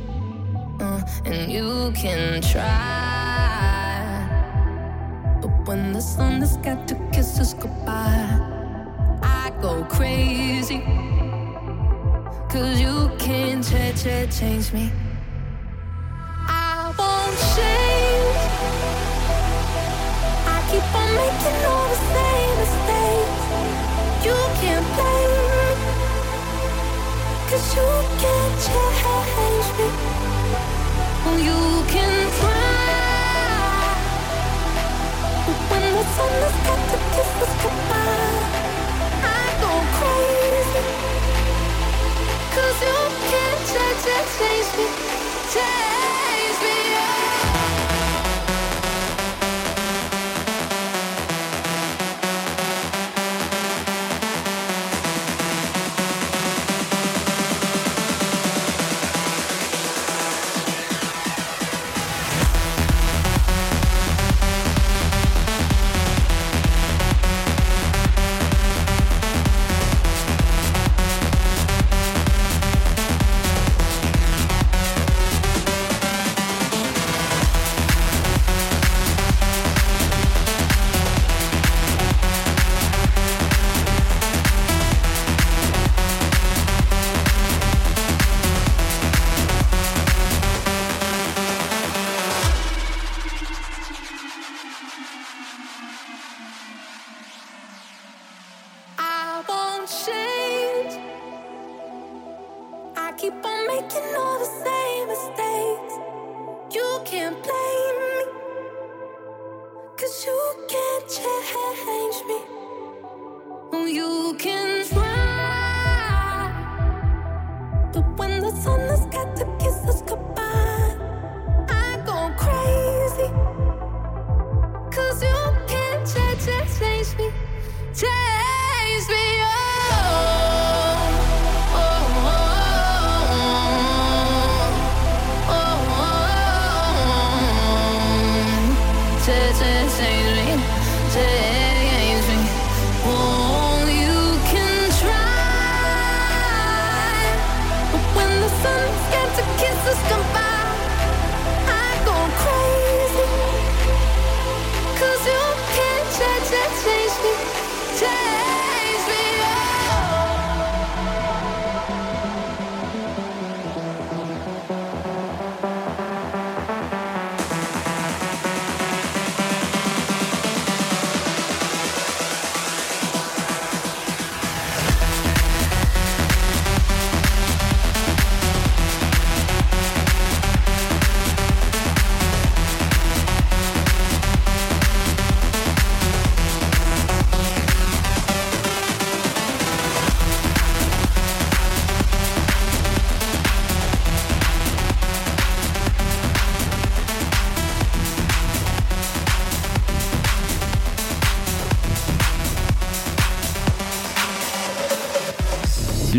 Uh, 0.80 1.00
and 1.24 1.50
you 1.50 1.92
can 1.94 2.40
try. 2.42 2.62
But 5.40 5.66
when 5.66 5.92
the 5.92 6.00
sun 6.00 6.40
has 6.40 6.57
got 6.59 6.86
to 6.88 6.94
kiss 7.12 7.38
us 7.38 7.55
goodbye, 7.55 8.38
I 9.22 9.52
go 9.61 9.84
crazy. 9.84 10.80
Cause 12.48 12.80
you 12.80 13.11
can't 13.18 13.64
ch- 13.64 13.94
ch- 14.00 14.38
change 14.38 14.72
me. 14.72 14.90
I 16.46 16.94
won't 16.98 17.36
change. 17.57 18.38
I 20.46 20.59
keep 20.70 20.94
on 20.94 21.09
making 21.22 21.64
all 21.66 21.88
the 21.88 22.00
same 22.14 22.57
mistakes. 22.62 24.26
You 24.26 24.36
can't. 24.61 25.03
Cause 27.55 27.76
you 27.76 27.82
can't 28.18 28.61
change 28.66 29.78
me. 29.78 29.86
Well, 31.24 31.38
you 31.38 31.84
can 31.86 32.32
try. 32.40 32.74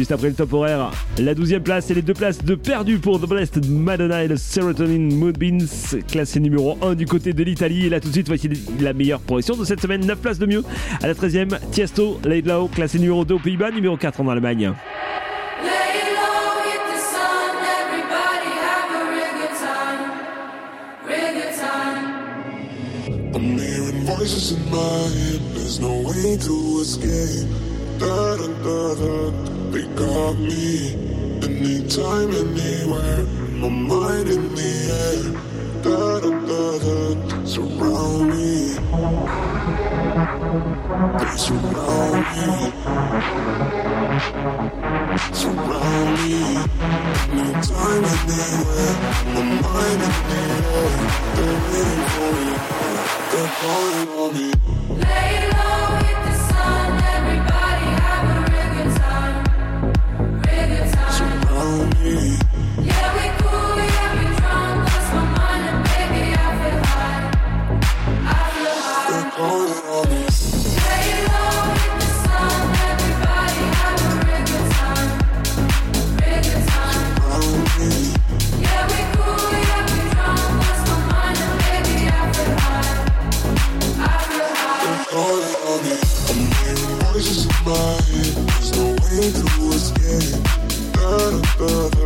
juste 0.06 0.12
après 0.12 0.28
le 0.28 0.36
top 0.36 0.54
horaire. 0.54 0.92
La 1.18 1.34
12e 1.34 1.62
place 1.62 1.90
et 1.90 1.96
les 1.96 2.04
deux 2.04 2.14
places 2.14 2.46
de 2.46 2.54
perdu 2.54 3.00
pour 3.00 3.20
The 3.20 3.28
Blessed 3.28 3.68
Madonna 3.68 4.24
et 4.24 4.28
le 4.28 4.38
Serotonin 4.38 5.16
Moonbeans, 5.16 5.66
classé 6.08 6.40
numéro 6.40 6.78
1 6.84 6.94
du 6.94 7.08
côté 7.08 7.34
de 7.34 7.44
l'Italie. 7.44 7.88
Et 7.88 7.90
là 7.90 8.00
tout 8.00 8.10
de 8.10 8.14
suite, 8.14 8.28
voici 8.28 8.48
la 8.80 8.94
meilleure 8.94 9.20
progression 9.20 9.56
de 9.56 9.66
cette 9.66 9.82
semaine, 9.82 10.06
9 10.06 10.20
places 10.20 10.38
de 10.38 10.46
mieux. 10.46 10.64
À 11.02 11.08
la 11.08 11.16
13e, 11.16 11.58
Tiesto, 11.72 12.20
Laidlaw, 12.24 12.68
classé 12.68 13.00
numéro 13.00 13.26
2 13.26 13.34
aux 13.34 13.40
Pays-Bas, 13.40 13.72
numéro 13.72 13.98
4 13.98 14.22
en 14.22 14.28
Allemagne. 14.28 14.74
In 24.48 24.72
my 24.72 24.78
head, 24.78 25.42
there's 25.54 25.80
no 25.80 26.02
way 26.02 26.38
to 26.38 26.80
escape. 26.82 27.48
Da, 28.00 28.38
da, 28.38 28.96
da, 28.96 29.55
They 29.76 29.84
got 29.88 30.40
me 30.40 30.94
anytime, 31.44 32.32
anywhere. 32.32 33.26
My 33.60 33.68
mind 33.68 34.30
in 34.30 34.56
the 34.56 34.72
air. 35.04 35.24
Da 35.84 36.20
da 36.22 36.32
da 36.48 36.64
da. 36.80 37.44
Surround 37.44 38.30
me. 38.30 38.80
They 41.20 41.36
surround 41.36 42.24
me. 42.32 42.48
Surround 45.34 46.10
me. 46.24 46.40
Anytime, 47.36 48.06
anywhere. 48.16 48.96
My 49.34 49.42
mind 49.60 50.02
in 50.08 50.16
the 50.30 50.40
air. 50.56 50.92
They're 51.36 51.60
waiting 51.68 52.08
for 52.16 52.32
me. 52.40 52.48
They're 53.32 53.52
calling 53.60 54.10
on 54.24 54.30
me. 54.38 54.48
Lay 55.04 55.36
low. 55.52 55.95
above 91.66 92.05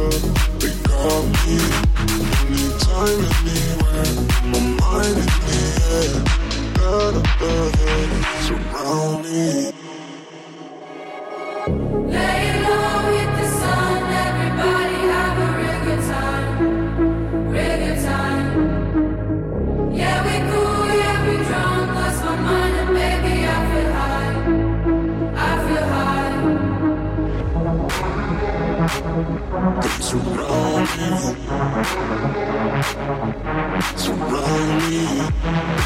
around 34.30 34.90
me. 34.90 35.04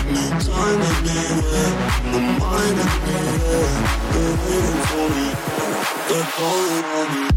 Anytime, 0.09 0.81
anywhere, 1.09 1.73
my 2.11 2.19
mind. 2.39 2.77
They're 4.11 4.37
waiting 4.43 4.81
for 4.89 5.07
me. 5.15 5.27
They're 6.09 6.29
calling 6.35 6.83
on 6.83 7.27
me. 7.27 7.32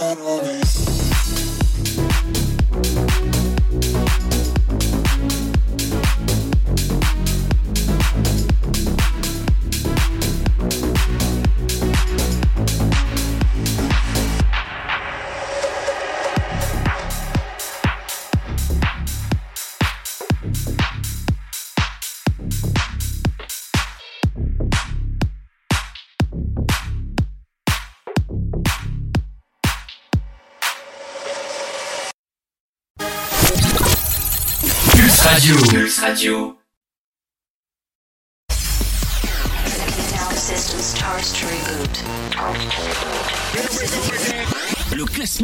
all 0.00 0.38
of 0.38 0.44
this. 0.44 0.87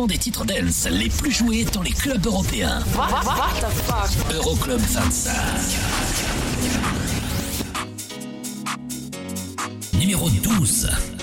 Classement 0.05 0.07
des 0.07 0.19
titres 0.19 0.45
dance 0.45 0.87
les 0.91 1.09
plus 1.09 1.31
joués 1.33 1.65
dans 1.73 1.83
les 1.83 1.93
clubs 1.93 2.25
européens. 2.27 2.83
Euroclub 4.33 4.79
25. 4.79 5.33
Numéro 9.99 10.29
12. 10.31 11.14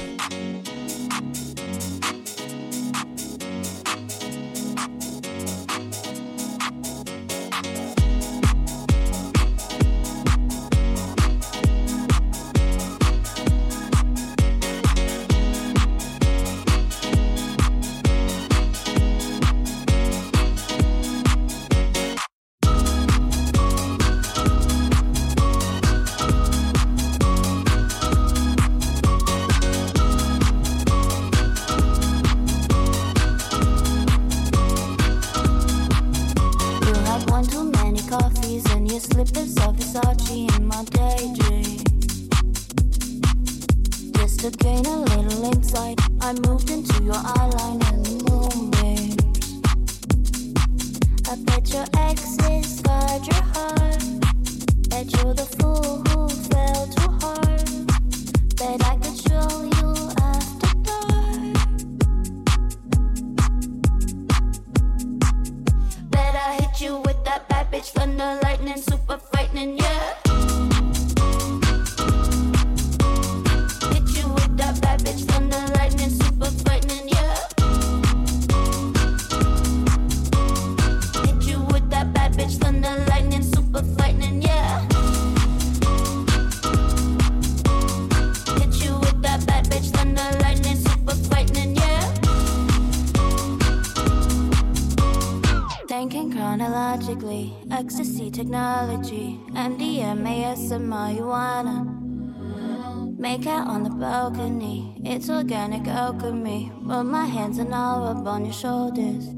On 108.41 108.45
your 108.45 108.53
shoulders. 108.53 109.29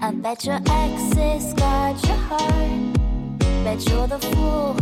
I 0.00 0.10
bet 0.10 0.44
your 0.44 0.60
exes 0.68 1.54
got 1.54 2.06
your 2.06 2.16
heart. 2.16 3.38
Bet 3.64 3.88
you're 3.88 4.06
the 4.06 4.18
fool 4.18 4.81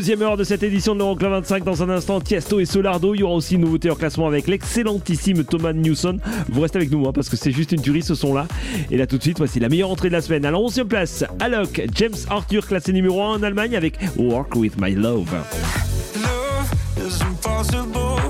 deuxième 0.00 0.22
heure 0.22 0.38
de 0.38 0.44
cette 0.44 0.62
édition 0.62 0.94
de 0.94 1.00
l'Euroclub 1.00 1.30
25. 1.30 1.62
Dans 1.62 1.82
un 1.82 1.90
instant, 1.90 2.22
Tiesto 2.22 2.58
et 2.58 2.64
Solardo. 2.64 3.14
Il 3.14 3.20
y 3.20 3.22
aura 3.22 3.34
aussi 3.34 3.56
une 3.56 3.60
nouveauté 3.60 3.90
en 3.90 3.94
classement 3.94 4.26
avec 4.26 4.46
l'excellentissime 4.46 5.44
Thomas 5.44 5.74
Newson. 5.74 6.16
Vous 6.48 6.62
restez 6.62 6.78
avec 6.78 6.90
nous 6.90 7.06
hein, 7.06 7.12
parce 7.14 7.28
que 7.28 7.36
c'est 7.36 7.50
juste 7.50 7.72
une 7.72 7.82
tuerie 7.82 8.00
ce 8.00 8.14
son-là. 8.14 8.48
Et 8.90 8.96
là 8.96 9.06
tout 9.06 9.18
de 9.18 9.22
suite, 9.22 9.36
voici 9.36 9.60
la 9.60 9.68
meilleure 9.68 9.90
entrée 9.90 10.08
de 10.08 10.14
la 10.14 10.22
semaine. 10.22 10.46
Alors 10.46 10.64
on 10.64 10.70
se 10.70 10.80
place. 10.80 11.22
Alok, 11.38 11.82
James 11.94 12.14
Arthur, 12.30 12.66
classé 12.66 12.94
numéro 12.94 13.22
1 13.22 13.26
en 13.26 13.42
Allemagne 13.42 13.76
avec 13.76 13.98
Work 14.16 14.56
with 14.56 14.80
My 14.80 14.94
Love. 14.94 15.28
love 16.16 16.72
is 16.96 17.20
impossible, 17.20 18.20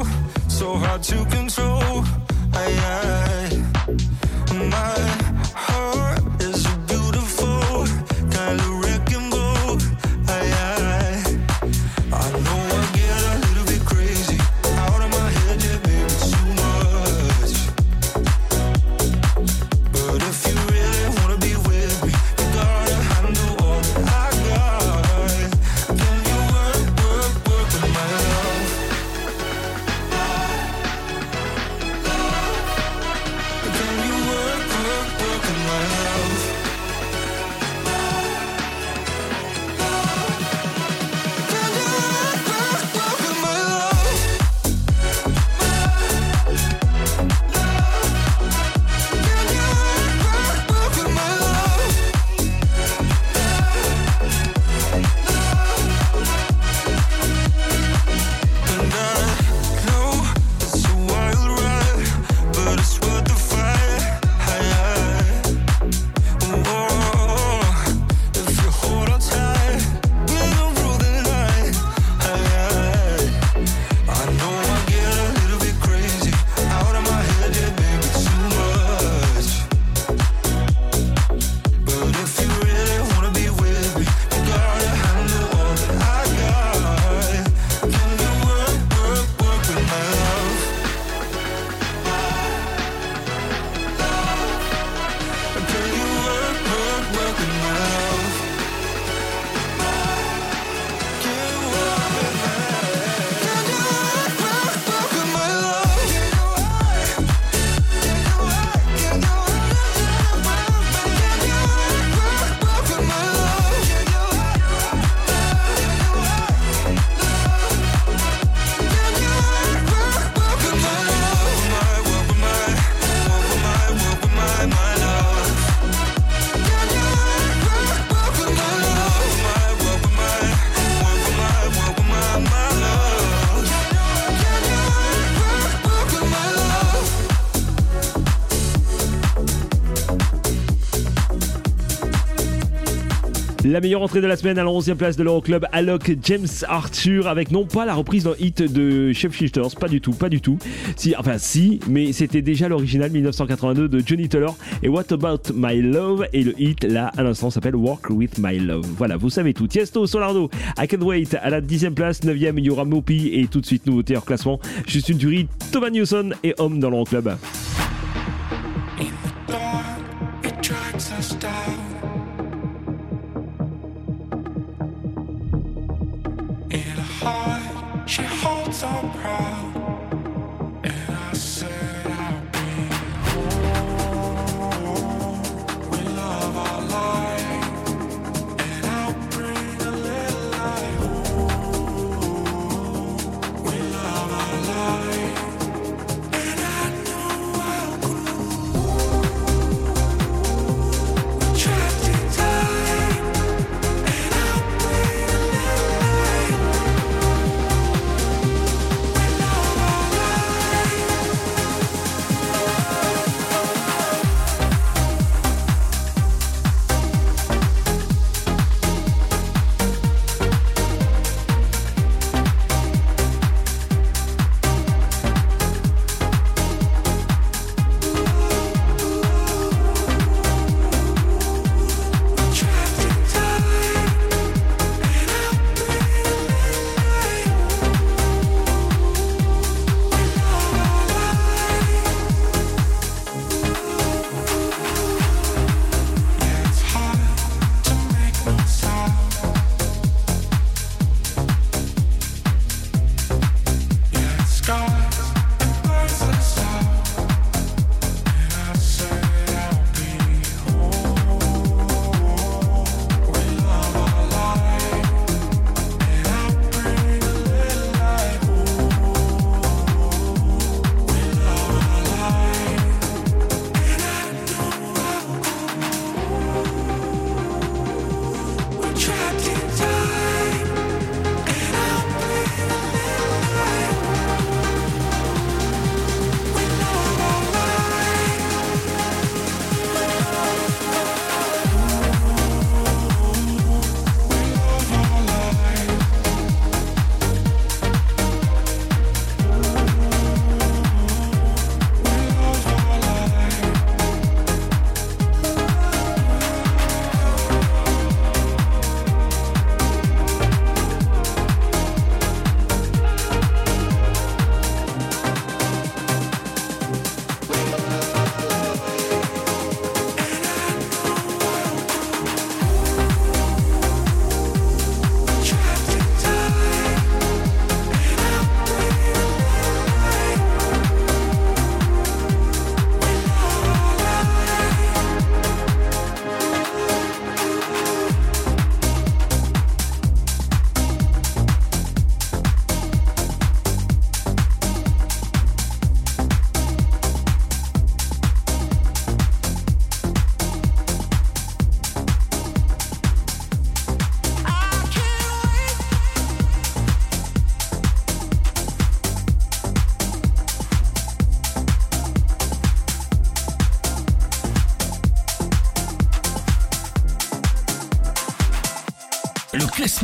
La 143.71 143.81
meilleure 143.81 144.03
entrée 144.03 144.21
de 144.21 144.27
la 144.27 144.37
semaine 144.37 144.59
à 144.59 144.65
la 144.65 144.71
11e 144.71 144.97
place 144.97 145.17
de 145.17 145.23
l'Euroclub, 145.23 145.65
Alok 145.71 146.17
James 146.25 146.49
Arthur, 146.67 147.29
avec 147.29 147.53
non 147.53 147.67
pas 147.67 147.85
la 147.85 147.95
reprise 147.95 148.25
d'un 148.25 148.35
hit 148.41 148.61
de 148.63 149.13
Chef 149.13 149.33
Shifters, 149.33 149.77
pas 149.79 149.87
du 149.87 150.01
tout, 150.01 150.11
pas 150.11 150.29
du 150.29 150.41
tout. 150.41 150.59
Si, 150.97 151.15
enfin 151.17 151.39
si, 151.39 151.79
mais 151.89 152.13
c'était 152.13 152.43
déjà 152.43 152.69
l'original 152.69 153.13
1982 153.13 153.89
de 153.89 154.03
Johnny 154.05 154.29
Taylor. 154.29 154.57
Et 154.83 154.89
What 154.89 155.13
About 155.13 155.55
My 155.55 155.81
Love 155.81 156.27
Et 156.33 156.43
le 156.43 156.61
hit 156.61 156.83
là, 156.83 157.13
à 157.17 157.23
l'instant, 157.23 157.51
s'appelle 157.51 157.77
Walk 157.77 158.11
With 158.11 158.39
My 158.39 158.59
Love. 158.59 158.89
Voilà, 158.99 159.17
vous 159.17 159.31
savez 159.31 159.55
tout. 159.55 159.69
Tiesto, 159.69 160.05
Solardo, 160.05 160.51
I 160.77 160.89
Can 160.89 161.03
Wait 161.03 161.37
à 161.41 161.49
la 161.49 161.61
10e 161.61 161.95
place, 161.95 162.23
9e, 162.23 162.55
il 162.59 162.65
y 162.65 162.71
aura 162.71 162.85
Mopi 162.85 163.31
et 163.33 163.47
tout 163.47 163.61
de 163.61 163.67
suite 163.67 163.87
nouveauté 163.87 164.17
hors 164.17 164.25
classement. 164.25 164.59
Justine 164.89 165.17
Dury, 165.17 165.47
Thomas 165.71 165.91
Newson 165.91 166.31
et 166.43 166.57
Homme 166.59 166.81
dans 166.81 166.91
l'Euroclub. 166.91 167.31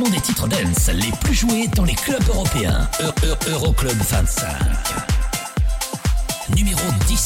Des 0.05 0.21
titres 0.21 0.47
dance 0.47 0.89
les 0.93 1.11
plus 1.21 1.33
joués 1.33 1.67
dans 1.75 1.83
les 1.83 1.95
clubs 1.95 2.23
européens. 2.29 2.87
E- 3.01 3.11
E- 3.25 3.49
Euroclub 3.51 3.97
25. 4.09 4.45
Numéro 6.55 6.79
10. 7.07 7.23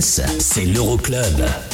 C'est 0.00 0.64
l'Euroclub. 0.64 1.73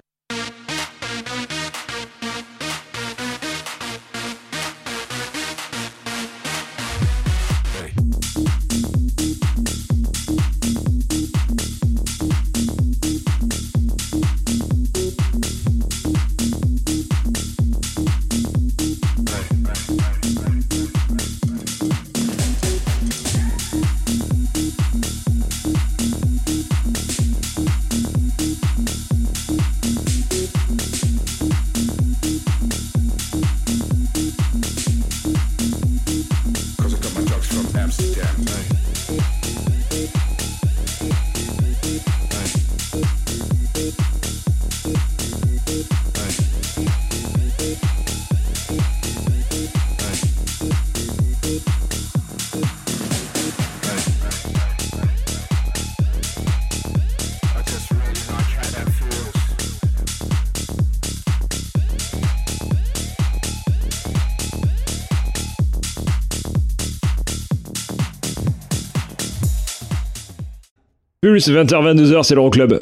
Pulse, 71.23 71.49
20h-22h, 71.49 72.23
c'est 72.23 72.33
l'Euroclub. 72.33 72.79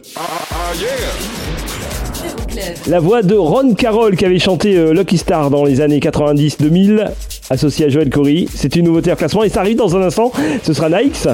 La 2.88 3.02
voix 3.02 3.22
de 3.22 3.36
Ron 3.36 3.74
Carroll 3.74 4.16
qui 4.16 4.24
avait 4.24 4.40
chanté 4.40 4.78
euh, 4.78 4.94
Lucky 4.94 5.18
Star 5.18 5.50
dans 5.50 5.66
les 5.66 5.82
années 5.82 6.00
90-2000, 6.00 7.10
associé 7.50 7.88
à 7.88 7.90
Joel 7.90 8.10
Corey. 8.10 8.46
C'est 8.50 8.78
une 8.78 8.86
nouveauté 8.86 9.12
en 9.12 9.18
classement 9.18 9.44
et 9.44 9.50
ça 9.50 9.60
arrive 9.60 9.76
dans 9.76 9.98
un 9.98 10.04
instant. 10.04 10.32
Ce 10.64 10.72
sera 10.72 10.88
Nikes. 10.88 11.28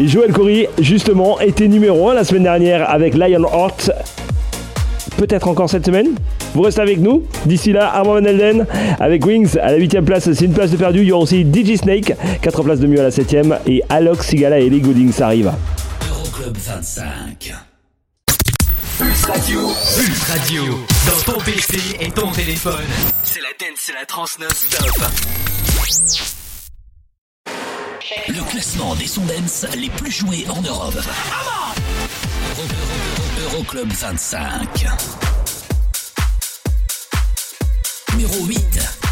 Et 0.00 0.08
Joel 0.08 0.32
Corey, 0.32 0.70
justement, 0.80 1.38
était 1.40 1.68
numéro 1.68 2.08
1 2.08 2.14
la 2.14 2.24
semaine 2.24 2.44
dernière 2.44 2.88
avec 2.88 3.14
Lionheart. 3.14 3.90
Peut-être 5.18 5.48
encore 5.48 5.68
cette 5.68 5.84
semaine? 5.84 6.14
Vous 6.56 6.62
restez 6.62 6.80
avec 6.80 7.00
nous. 7.00 7.22
D'ici 7.44 7.70
là, 7.70 7.92
Armand 7.94 8.14
Van 8.14 8.24
Elden 8.24 8.66
avec 8.98 9.26
Wings 9.26 9.58
à 9.58 9.72
la 9.72 9.76
8 9.76 10.00
place, 10.00 10.32
c'est 10.32 10.44
une 10.46 10.54
place 10.54 10.70
de 10.70 10.78
perdu. 10.78 11.00
Il 11.00 11.08
y 11.08 11.12
aura 11.12 11.24
aussi 11.24 11.42
DJ 11.42 11.76
Snake, 11.76 12.14
4 12.40 12.62
places 12.62 12.80
de 12.80 12.86
mieux 12.86 12.98
à 12.98 13.02
la 13.02 13.10
7 13.10 13.36
et 13.66 13.82
Alox 13.90 14.26
Sigala 14.26 14.58
et 14.58 14.70
les 14.70 14.80
Goodings 14.80 15.20
arrivent. 15.20 15.52
Euroclub 16.08 16.56
25. 16.56 17.52
Pulse 18.98 19.24
Radio. 19.26 19.60
Pulse 19.66 20.22
Radio. 20.30 20.62
Dans 21.06 21.32
ton 21.34 21.40
PC 21.40 21.78
et 22.00 22.10
ton 22.10 22.32
téléphone. 22.32 22.72
C'est 23.22 23.40
la 23.40 23.48
dance, 23.60 23.78
c'est 23.84 23.92
la 23.92 24.06
trans 24.06 24.24
non-stop. 24.40 25.04
Le 28.28 28.50
classement 28.50 28.94
des 28.94 29.06
sons 29.06 29.26
dance 29.26 29.66
les 29.76 29.90
plus 29.90 30.10
joués 30.10 30.46
en 30.48 30.62
Europe. 30.62 30.96
Euroclub 33.44 33.92
25 33.92 34.86
numéro 38.16 38.46
8. 38.46 39.05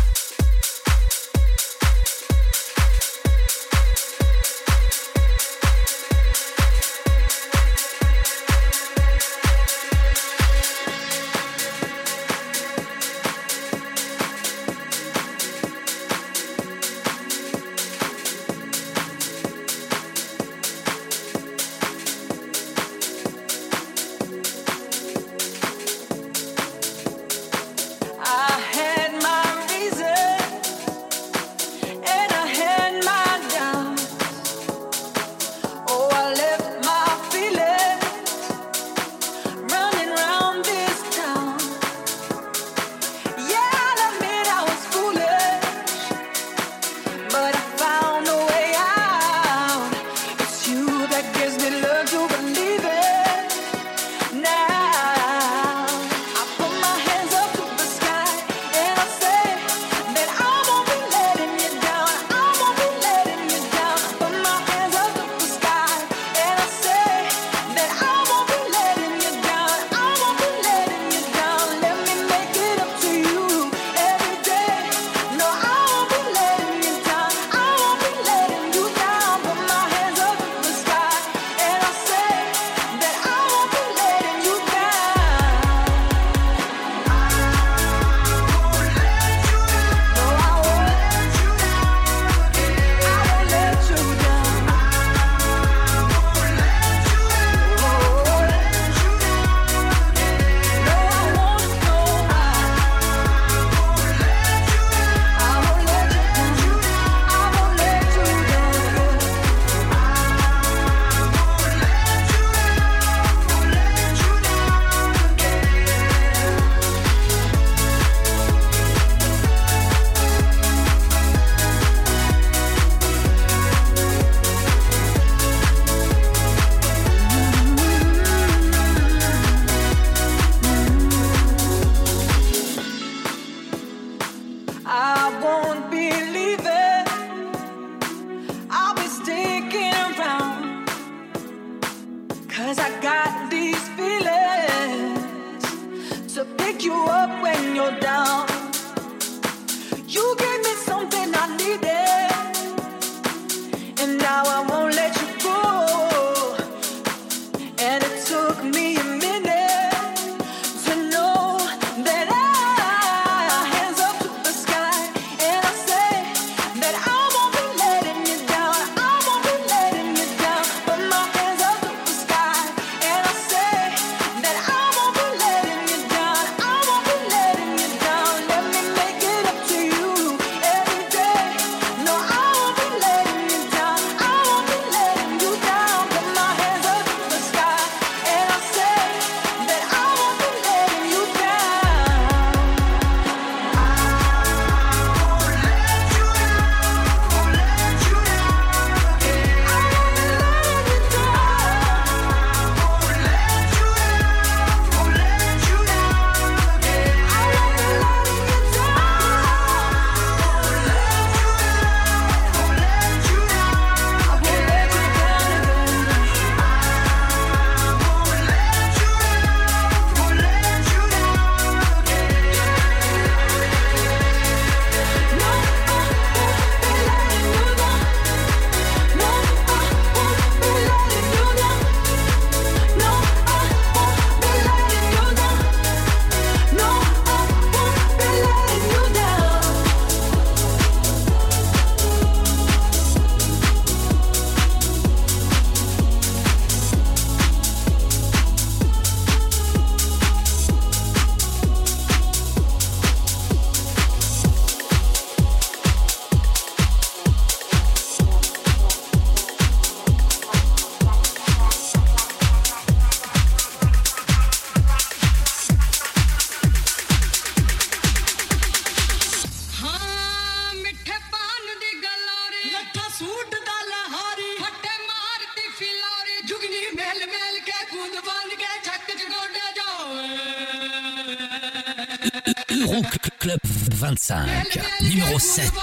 5, 284.27 284.81
numéro 285.03 285.39
7. 285.39 285.74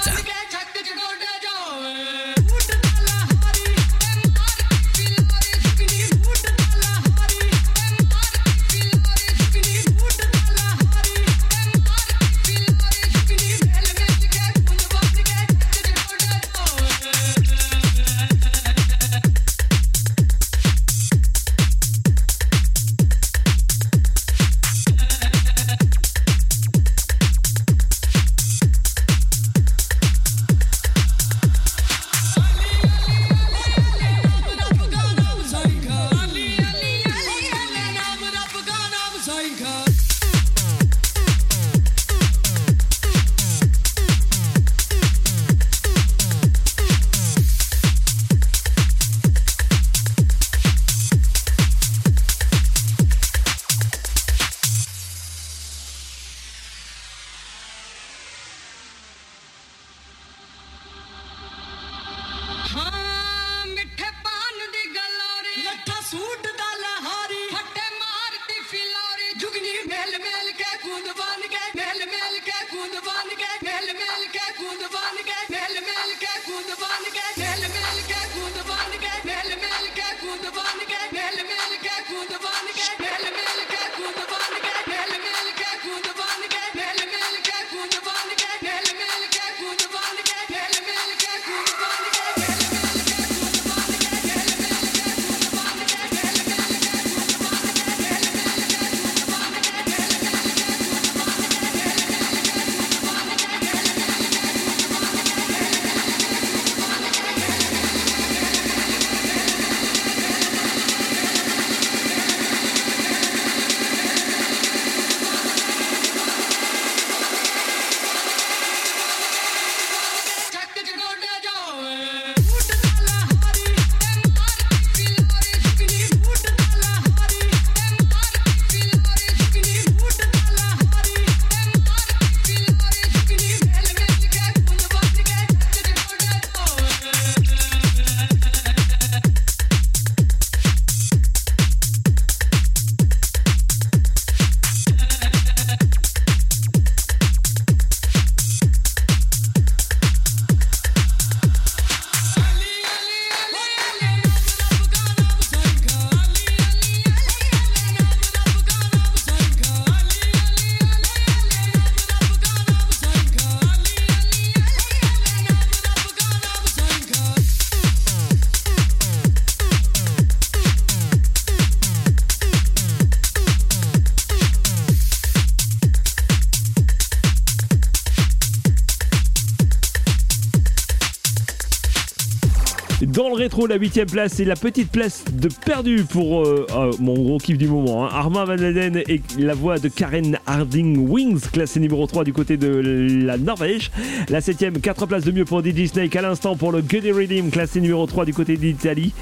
La 183.69 183.76
8 183.78 184.06
place, 184.11 184.34
c'est 184.36 184.45
la 184.45 184.56
petite 184.56 184.91
place 184.91 185.23
de 185.32 185.48
perdu 185.65 186.03
pour 186.10 186.41
euh, 186.41 186.65
euh, 186.76 186.91
mon 186.99 187.14
gros 187.14 187.38
kiff 187.38 187.57
du 187.60 187.68
moment. 187.68 188.06
hein. 188.06 188.10
Armand 188.11 188.44
Van 188.45 188.56
Laden 188.56 189.03
et 189.07 189.22
la 189.38 189.53
voix 189.53 189.78
de 189.78 189.88
Karen 189.88 190.40
Harding 190.48 190.98
Wings, 191.07 191.41
classée 191.53 191.80
numéro 191.80 192.07
3 192.07 192.23
du 192.23 192.34
côté 192.34 192.57
de 192.57 193.23
la 193.23 193.38
Norvège. 193.38 193.91
La 194.30 194.41
7 194.41 194.82
4 194.82 195.06
places 195.06 195.26
de 195.26 195.32
mieux 195.32 195.45
pour 195.45 195.64
DJ 195.64 195.86
Snake 195.86 196.15
à 196.15 196.23
l'instant 196.23 196.56
pour 196.56 196.72
le 196.72 196.82
Goody 196.82 197.11
Rhythm, 197.11 197.49
classé 197.52 197.82
numéro 197.82 198.06
3 198.07 198.26
du 198.26 198.34
côté 198.34 198.57
d'Italie. 198.57 199.14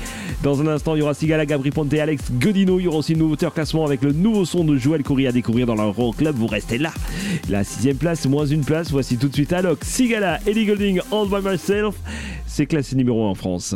Dans 0.42 0.62
un 0.62 0.68
instant, 0.68 0.96
il 0.96 1.00
y 1.00 1.02
aura 1.02 1.14
Sigala, 1.14 1.46
Gabri 1.46 1.72
Ponte, 1.72 1.94
Alex 1.94 2.32
Godino. 2.32 2.80
Il 2.80 2.86
y 2.86 2.88
aura 2.88 3.00
aussi 3.00 3.14
une 3.14 3.20
nouveauté 3.20 3.46
en 3.46 3.52
classement 3.52 3.86
avec 3.86 4.02
le 4.04 4.14
nouveau 4.14 4.46
son 4.46 4.64
de 4.64 4.78
Joël 4.78 5.04
Coury 5.04 5.28
à 5.28 5.34
découvrir 5.34 5.66
dans 5.66 5.76
l'Euro 5.76 6.14
Club. 6.14 6.36
Vous 6.38 6.48
restez 6.48 6.78
là. 6.78 6.94
La 7.50 7.66
6 7.66 7.94
place, 7.96 8.26
moins 8.26 8.46
une 8.46 8.64
place. 8.64 8.90
Voici 8.90 9.18
tout 9.18 9.28
de 9.28 9.34
suite 9.34 9.52
Alok, 9.52 9.84
Sigala, 9.84 10.40
Ellie 10.48 10.66
Golding, 10.66 11.02
All 11.12 11.28
by 11.28 11.46
Myself. 11.46 11.96
C'est 12.48 12.68
classé 12.68 12.96
numéro 12.96 13.26
1 13.28 13.32
en 13.32 13.36
France. 13.36 13.76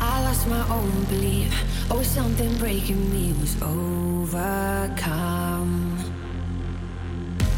I 0.00 0.22
lost 0.24 0.46
my 0.48 0.68
own 0.68 1.04
belief. 1.04 1.52
Oh, 1.90 2.02
something 2.02 2.56
breaking 2.58 3.10
me 3.10 3.32
was 3.40 3.60
overcome. 3.62 4.42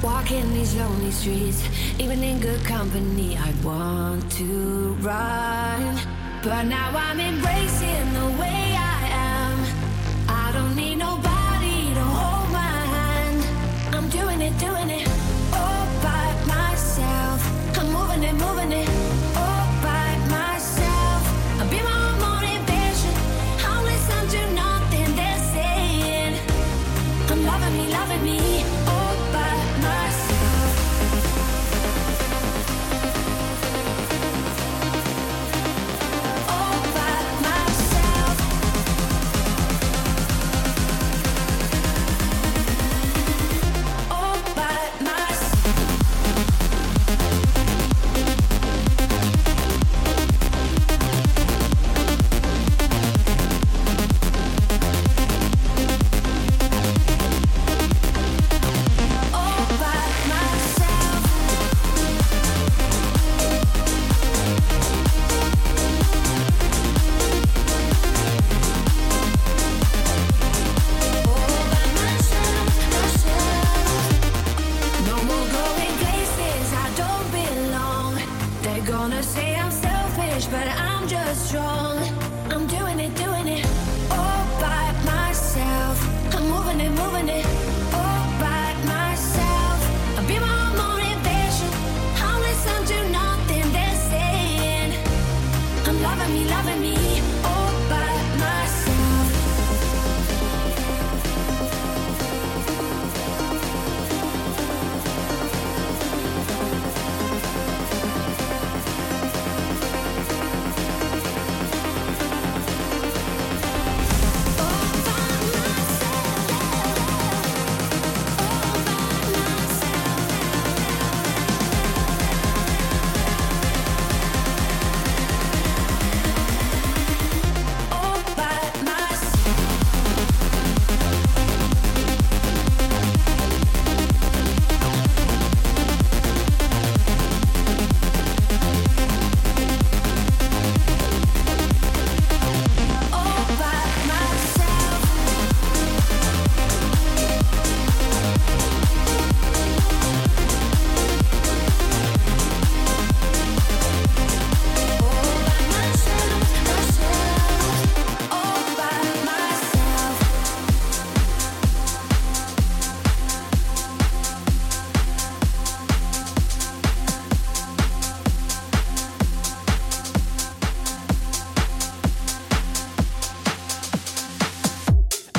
Walking 0.02 0.52
these 0.52 0.74
lonely 0.76 1.10
streets, 1.10 1.62
even 1.98 2.22
in 2.22 2.40
good 2.40 2.62
company, 2.64 3.36
I 3.36 3.52
want 3.64 4.30
to 4.32 4.94
run. 5.00 5.98
But 6.42 6.64
now 6.64 6.90
I'm 6.94 7.18
embracing 7.18 8.12
the 8.12 8.28
way 8.40 8.76
I 8.76 9.08
am. 9.10 9.58
I 10.28 10.52
don't 10.52 10.76
need 10.76 10.96
nobody 10.96 11.94
to 11.94 12.04
hold 12.04 12.50
my 12.52 12.58
hand. 12.96 13.44
I'm 13.94 14.08
doing 14.10 14.40
it, 14.42 14.58
doing 14.58 14.90
it 14.90 15.08
all 15.52 15.86
by 16.02 16.34
myself. 16.46 17.40
I'm 17.78 17.90
moving 17.92 18.22
it, 18.22 18.34
moving 18.34 18.72
it 18.72 19.05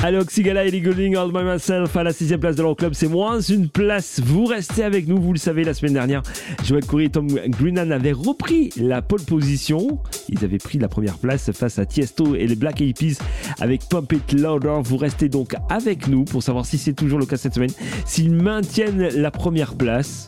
Alors, 0.08 0.24
Sigala 0.30 0.64
et 0.64 0.80
Golding, 0.80 1.16
All 1.16 1.30
By 1.30 1.42
Myself 1.44 1.94
à 1.94 2.02
la 2.02 2.14
sixième 2.14 2.40
place 2.40 2.56
de 2.56 2.62
leur 2.62 2.74
club, 2.74 2.94
c'est 2.94 3.08
moins 3.08 3.42
une 3.42 3.68
place. 3.68 4.22
Vous 4.24 4.46
restez 4.46 4.82
avec 4.82 5.06
nous, 5.06 5.20
vous 5.20 5.34
le 5.34 5.38
savez, 5.38 5.64
la 5.64 5.74
semaine 5.74 5.92
dernière, 5.92 6.22
Joël 6.64 6.82
Coury 6.82 7.04
et 7.04 7.08
Tom 7.10 7.26
Greenan 7.26 7.90
avaient 7.90 8.12
repris 8.12 8.70
la 8.78 9.02
pole 9.02 9.20
position. 9.20 9.98
Ils 10.30 10.42
avaient 10.46 10.56
pris 10.56 10.78
la 10.78 10.88
première 10.88 11.18
place 11.18 11.52
face 11.52 11.78
à 11.78 11.84
Tiesto 11.84 12.34
et 12.34 12.46
les 12.46 12.54
Black 12.54 12.80
Eyed 12.80 12.96
Peas 12.98 13.18
avec 13.60 13.86
Pump 13.90 14.10
It 14.10 14.32
Louder. 14.32 14.80
Vous 14.82 14.96
restez 14.96 15.28
donc 15.28 15.54
avec 15.68 16.08
nous 16.08 16.24
pour 16.24 16.42
savoir 16.42 16.64
si 16.64 16.78
c'est 16.78 16.94
toujours 16.94 17.18
le 17.18 17.26
cas 17.26 17.36
cette 17.36 17.52
semaine, 17.52 17.72
s'ils 18.06 18.32
maintiennent 18.32 19.10
la 19.14 19.30
première 19.30 19.74
place. 19.74 20.26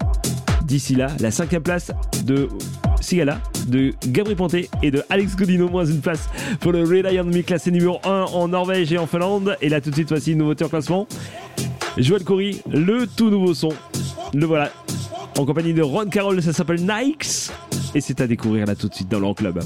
D'ici 0.66 0.94
là, 0.94 1.06
la 1.20 1.30
cinquième 1.30 1.62
place 1.62 1.90
de 2.26 2.48
Sigala, 3.00 3.40
de 3.66 3.92
Gabriel 4.06 4.36
Ponté 4.36 4.70
et 4.82 4.90
de 4.90 5.02
Alex 5.10 5.36
Godino, 5.36 5.68
moins 5.68 5.84
une 5.84 6.00
place 6.00 6.28
pour 6.60 6.72
le 6.72 6.82
Red 6.82 7.06
Iron 7.12 7.24
Me 7.24 7.42
classé 7.42 7.70
numéro 7.70 7.98
1 8.04 8.08
en 8.32 8.48
Norvège 8.48 8.92
et 8.92 8.98
en 8.98 9.06
Finlande. 9.06 9.56
Et 9.60 9.68
là 9.68 9.80
tout 9.80 9.90
de 9.90 9.94
suite, 9.94 10.08
voici 10.08 10.32
une 10.32 10.38
nouveauté 10.38 10.64
en 10.64 10.68
classement. 10.68 11.06
Joël 11.96 12.24
Corey, 12.24 12.56
le 12.70 13.06
tout 13.06 13.30
nouveau 13.30 13.54
son. 13.54 13.70
Le 14.34 14.46
voilà. 14.46 14.70
En 15.38 15.44
compagnie 15.44 15.74
de 15.74 15.82
Ron 15.82 16.06
Carroll, 16.06 16.42
ça 16.42 16.52
s'appelle 16.52 16.80
Nikes. 16.80 17.50
Et 17.94 18.00
c'est 18.00 18.20
à 18.20 18.26
découvrir 18.26 18.66
là 18.66 18.74
tout 18.74 18.88
de 18.88 18.94
suite 18.94 19.08
dans 19.08 19.20
leur 19.20 19.34
club. 19.34 19.60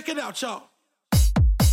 Check 0.00 0.16
it 0.16 0.18
out, 0.18 0.40
y'all. 0.40 0.62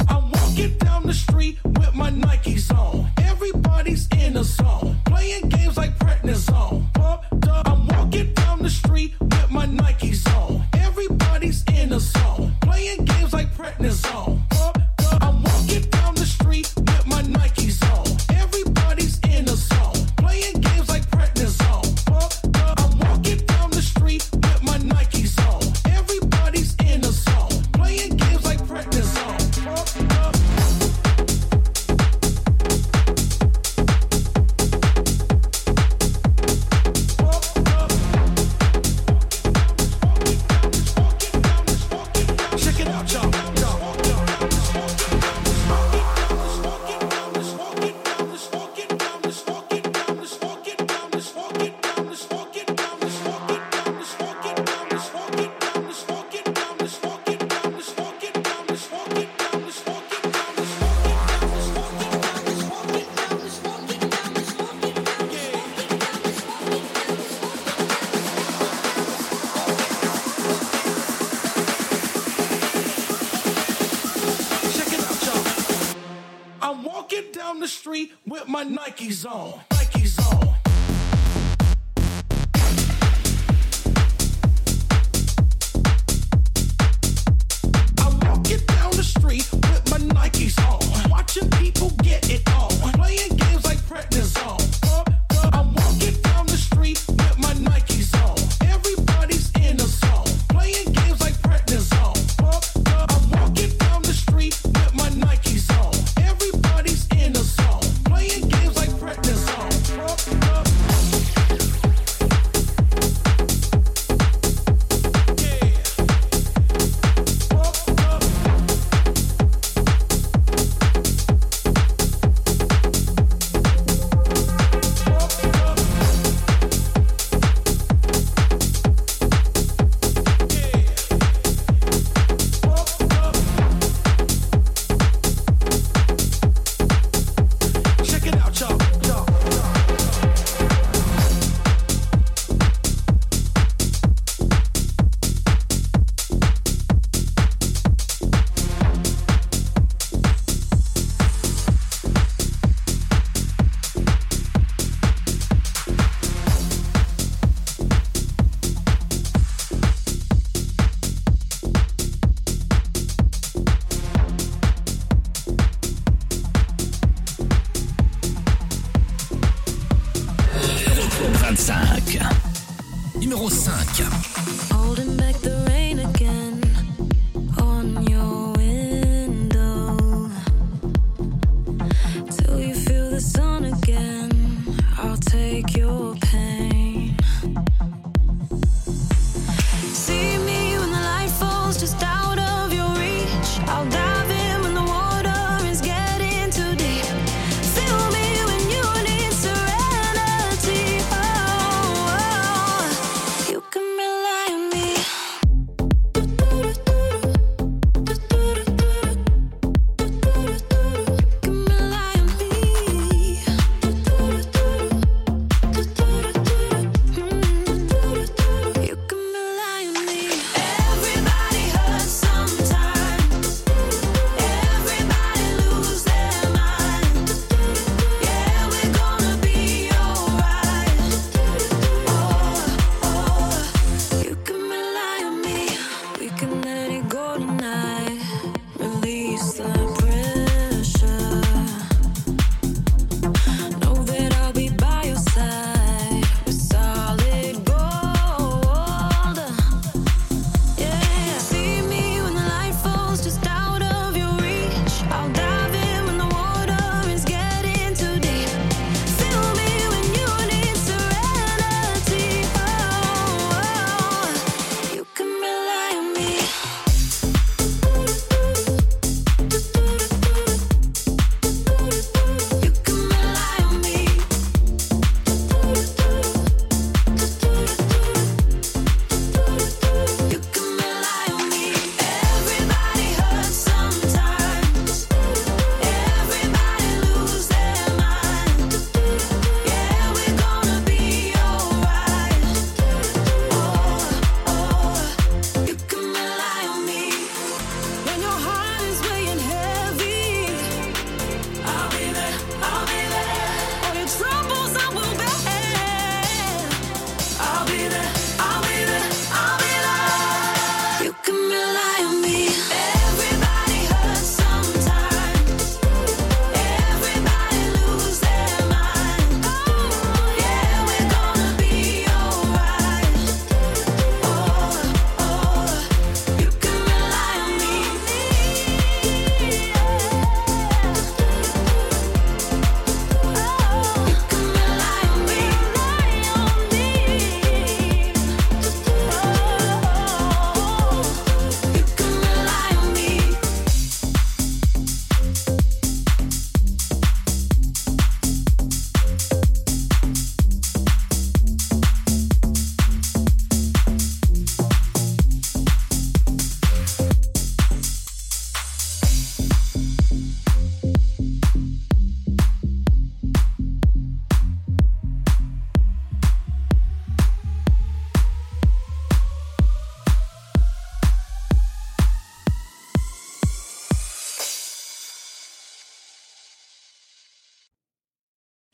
I'm 0.09 0.29
walking 0.31 0.77
down 0.79 1.03
the 1.03 1.13
street 1.13 1.59
with 1.63 1.95
my 1.95 2.11
Nikes 2.11 2.69
on. 2.77 3.09
Everybody's 3.19 4.09
in 4.17 4.35
a 4.35 4.43
zone, 4.43 4.99
playing 5.05 5.47
games 5.47 5.77
like 5.77 5.97
prednisone. 5.97 6.93
Pumped 6.93 7.47
up. 7.47 7.69
I'm 7.69 7.87
walking 7.87 8.33
down 8.33 8.63
the 8.63 8.69
street 8.69 9.13
with 9.21 9.49
my 9.49 9.65
Nikes 9.65 10.27
on. 10.35 10.65
Everybody's 10.73 11.63
in 11.71 11.93
a 11.93 12.01
zone, 12.01 12.53
playing 12.59 13.05
games 13.05 13.31
like 13.31 13.55
prednisone. 13.55 14.41
Pumped 14.49 14.76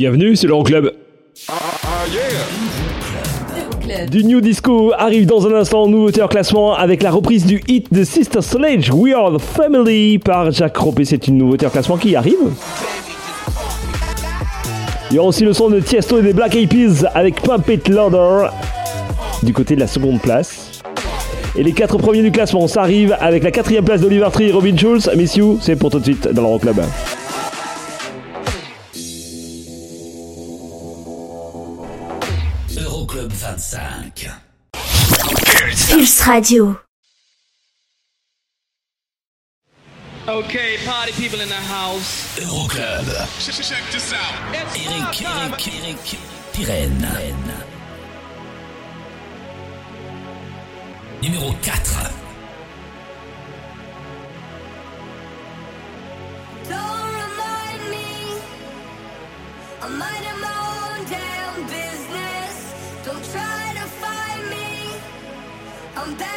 Bienvenue, 0.03 0.35
c'est 0.35 0.47
l'Euroclub. 0.47 0.91
Du 4.11 4.25
New 4.25 4.41
Disco 4.41 4.91
arrive 4.97 5.25
dans 5.25 5.47
un 5.47 5.53
instant, 5.53 5.87
nouveauté 5.87 6.21
en 6.21 6.27
classement 6.27 6.75
avec 6.75 7.01
la 7.03 7.09
reprise 7.09 7.45
du 7.45 7.63
hit 7.69 7.93
de 7.93 8.03
Sister 8.03 8.41
Sledge, 8.41 8.91
We 8.91 9.13
Are 9.13 9.37
the 9.37 9.39
Family 9.39 10.19
par 10.19 10.51
Jacques 10.51 10.75
Ropé. 10.75 11.05
C'est 11.05 11.29
une 11.29 11.37
nouveauté 11.37 11.67
en 11.67 11.69
classement 11.69 11.95
qui 11.95 12.17
arrive. 12.17 12.35
Il 15.09 15.15
y 15.15 15.19
aura 15.19 15.29
aussi 15.29 15.45
le 15.45 15.53
son 15.53 15.69
de 15.69 15.79
Tiesto 15.79 16.19
et 16.19 16.21
des 16.21 16.33
Black 16.33 16.53
Eyed 16.53 16.67
Peas 16.67 17.07
avec 17.15 17.41
Pump 17.41 17.65
It 17.69 17.87
Louder 17.87 18.47
du 19.41 19.53
côté 19.53 19.75
de 19.75 19.79
la 19.79 19.87
seconde 19.87 20.19
place. 20.19 20.81
Et 21.55 21.63
les 21.63 21.71
quatre 21.71 21.97
premiers 21.97 22.23
du 22.23 22.31
classement, 22.33 22.67
ça 22.67 22.81
arrive 22.81 23.15
avec 23.21 23.41
la 23.41 23.51
quatrième 23.51 23.85
place 23.85 24.01
d'Oliver 24.01 24.27
Tree 24.33 24.49
et 24.49 24.51
Robin 24.51 24.75
Schulz. 24.75 25.09
Miss 25.15 25.37
You, 25.37 25.59
c'est 25.61 25.77
pour 25.77 25.91
tout 25.91 25.99
de 25.99 26.03
suite 26.03 26.27
dans 26.27 26.41
l'Euroclub. 26.41 26.75
Euroclub 26.79 27.12
25. 33.43 34.39
Pulse 35.89 36.27
Radio. 36.27 36.79
Okay, 40.25 40.77
party 40.85 41.11
people 41.11 41.41
in 41.41 41.49
the 41.49 41.55
house. 41.55 42.39
Euroclub. 42.39 43.03
Check 43.67 43.83
this 43.91 44.13
out. 44.13 44.33
Eric, 44.55 45.21
Eric, 45.21 45.67
Eric, 45.67 46.17
Pirenne. 46.53 47.51
Numéro 51.21 51.51
4. 51.61 52.11
Don't 56.69 57.13
remind 57.13 57.81
me. 57.91 58.03
I'm 66.05 66.13
better 66.15 66.32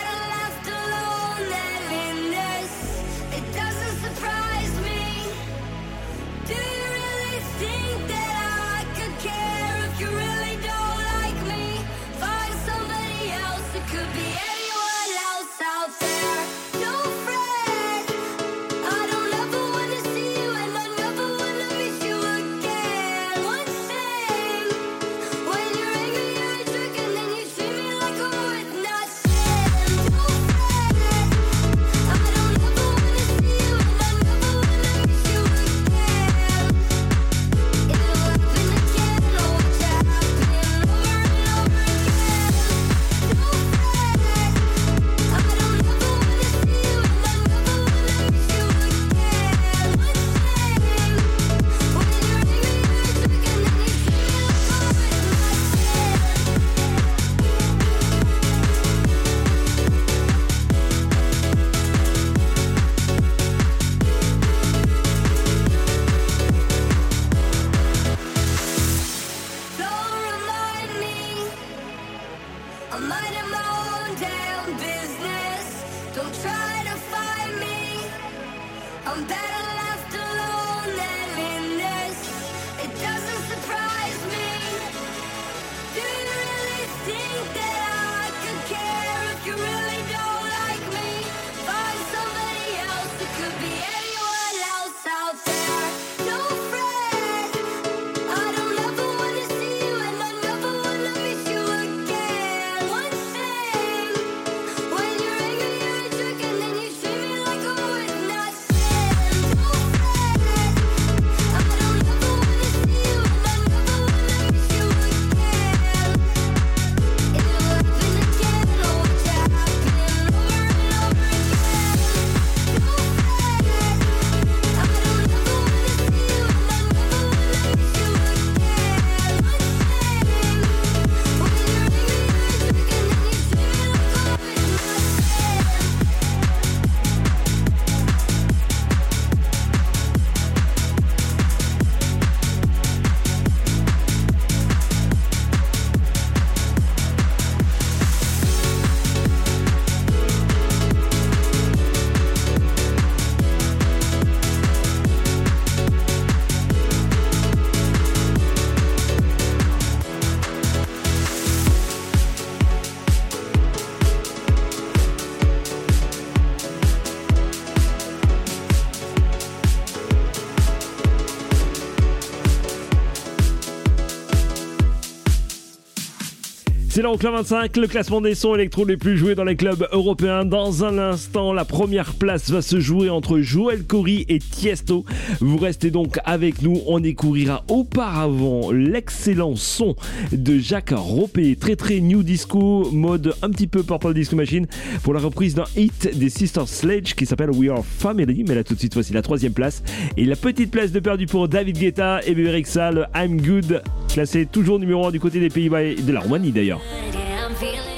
C'est 176.96 177.02
l'Euroclub 177.02 177.34
25, 177.34 177.76
le 177.76 177.88
classement 177.88 178.22
des 178.22 178.34
sons 178.34 178.54
électro 178.54 178.86
les 178.86 178.96
plus 178.96 179.18
joués 179.18 179.34
dans 179.34 179.44
les 179.44 179.54
clubs 179.54 179.86
européens. 179.92 180.46
Dans 180.46 180.82
un 180.82 180.96
instant, 180.96 181.52
la 181.52 181.66
première 181.66 182.14
place 182.14 182.50
va 182.50 182.62
se 182.62 182.80
jouer 182.80 183.10
entre 183.10 183.40
Joël 183.40 183.84
Cory 183.84 184.24
et 184.30 184.38
Tiesto. 184.38 185.04
Vous 185.40 185.58
restez 185.58 185.90
donc 185.90 186.18
avec 186.24 186.62
nous. 186.62 186.80
On 186.86 186.98
découvrira 186.98 187.64
auparavant 187.68 188.70
l'excellent 188.72 189.56
son 189.56 189.94
de 190.32 190.56
Jacques 190.56 190.94
Ropé, 190.96 191.56
très 191.56 191.76
très 191.76 192.00
new 192.00 192.22
disco, 192.22 192.90
mode 192.90 193.34
un 193.42 193.50
petit 193.50 193.66
peu 193.66 193.82
Purple 193.82 194.14
Disco 194.14 194.34
Machine, 194.34 194.66
pour 195.02 195.12
la 195.12 195.20
reprise 195.20 195.54
d'un 195.54 195.66
hit 195.76 196.16
des 196.16 196.30
Sisters 196.30 196.66
Sledge 196.66 197.12
qui 197.12 197.26
s'appelle 197.26 197.50
We 197.50 197.68
Are 197.68 197.84
Family. 197.84 198.42
Mais 198.48 198.54
là 198.54 198.64
tout 198.64 198.72
de 198.72 198.78
suite, 198.78 198.94
voici 198.94 199.12
la 199.12 199.20
troisième 199.20 199.52
place. 199.52 199.82
Et 200.16 200.24
la 200.24 200.36
petite 200.36 200.70
place 200.70 200.92
de 200.92 201.00
perdu 201.00 201.26
pour 201.26 201.46
David 201.46 201.76
Guetta 201.76 202.20
et 202.24 202.34
Bébé 202.34 202.52
Rexha, 202.52 202.90
le 202.90 203.04
I'm 203.14 203.38
Good, 203.38 203.82
classé 204.08 204.46
toujours 204.46 204.78
numéro 204.78 205.04
1 205.04 205.10
du 205.10 205.20
côté 205.20 205.40
des 205.40 205.50
Pays-Bas 205.50 205.82
et 205.82 205.96
de 205.96 206.10
la 206.10 206.20
Roumanie 206.20 206.52
d'ailleurs. 206.52 206.80
Yeah, 206.92 207.44
I'm 207.44 207.54
feeling 207.56 207.95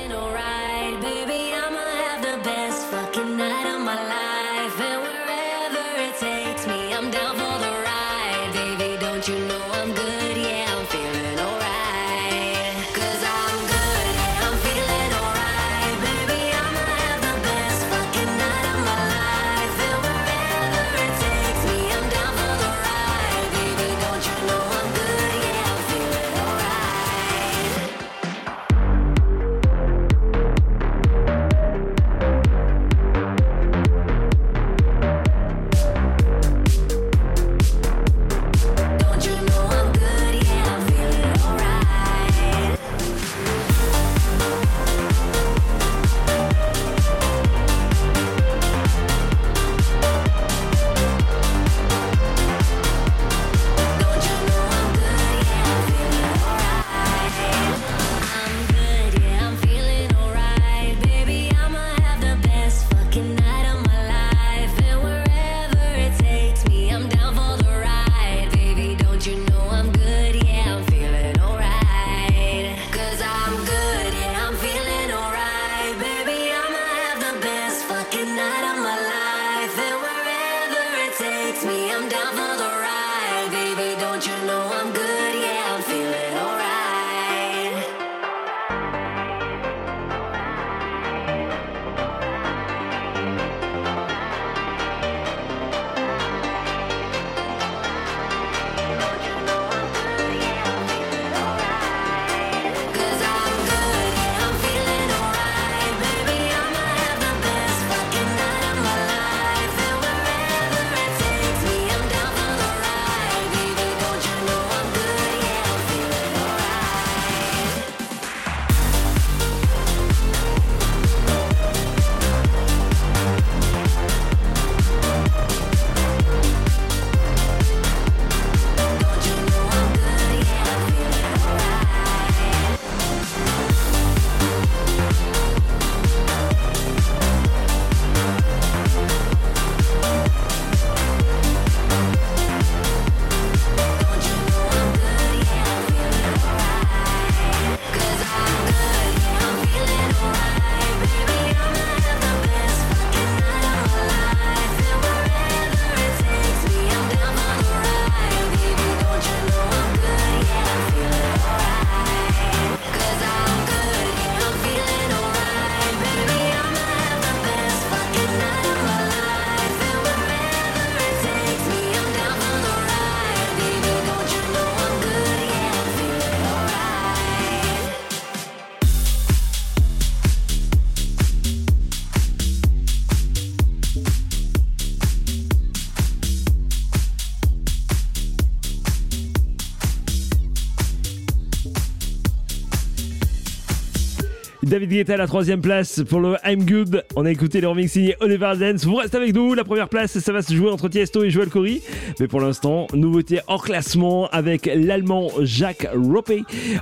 David 194.89 195.01
Guetta 195.01 195.15
à 195.15 195.17
la 195.19 195.27
troisième 195.27 195.61
place 195.61 196.03
pour 196.09 196.19
le 196.21 196.37
I'm 196.47 196.65
Good. 196.65 197.05
On 197.15 197.27
a 197.27 197.31
écouté 197.31 197.61
le 197.61 197.69
remix 197.69 197.93
signé 197.93 198.17
Oliver 198.21 198.53
Dance. 198.59 198.87
Vous 198.87 198.95
restez 198.95 199.19
avec 199.19 199.35
nous. 199.35 199.53
La 199.53 199.63
première 199.63 199.91
place, 199.91 200.19
ça 200.19 200.33
va 200.33 200.41
se 200.41 200.55
jouer 200.55 200.71
entre 200.71 200.89
Tiesto 200.89 201.23
et 201.25 201.29
Joel 201.31 201.51
Corey. 201.51 201.83
Mais 202.21 202.27
pour 202.27 202.41
l'instant, 202.41 202.87
nouveauté 202.95 203.41
hors 203.49 203.63
classement 203.63 204.29
avec 204.29 204.65
l'allemand 204.75 205.29
Jacques 205.43 205.87
Rope. 205.95 206.33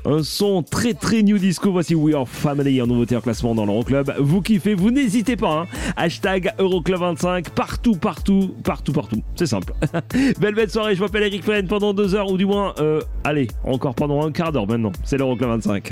Un 0.05 0.23
son 0.23 0.63
très 0.63 0.95
très 0.95 1.25
new 1.25 1.37
disco. 1.37 1.73
Voici 1.73 1.97
We 1.97 2.15
Are 2.15 2.29
Family 2.29 2.81
en 2.81 2.87
nouveauté 2.87 3.17
hors 3.17 3.23
classement 3.23 3.57
dans 3.57 3.67
l'Euroclub. 3.67 4.13
Vous 4.21 4.41
kiffez, 4.41 4.75
vous 4.75 4.93
n'hésitez 4.93 5.35
pas. 5.35 5.63
hein. 5.63 5.67
Hashtag 5.97 6.53
Euroclub25 6.61 7.51
partout, 7.57 7.97
partout, 7.97 8.55
partout, 8.63 8.93
partout. 8.93 9.21
C'est 9.35 9.47
simple. 9.47 9.73
Belle 10.41 10.55
belle 10.55 10.71
soirée. 10.71 10.95
Je 10.95 11.01
m'appelle 11.01 11.25
Eric 11.25 11.43
Fren 11.43 11.67
pendant 11.67 11.93
deux 11.93 12.15
heures 12.15 12.31
ou 12.31 12.37
du 12.37 12.47
moins, 12.47 12.73
euh, 12.79 13.01
allez, 13.25 13.49
encore 13.65 13.97
pendant 13.97 14.25
un 14.25 14.31
quart 14.31 14.53
d'heure 14.53 14.69
maintenant. 14.69 14.93
C'est 15.03 15.19
l'Euroclub 15.19 15.49
25. 15.49 15.91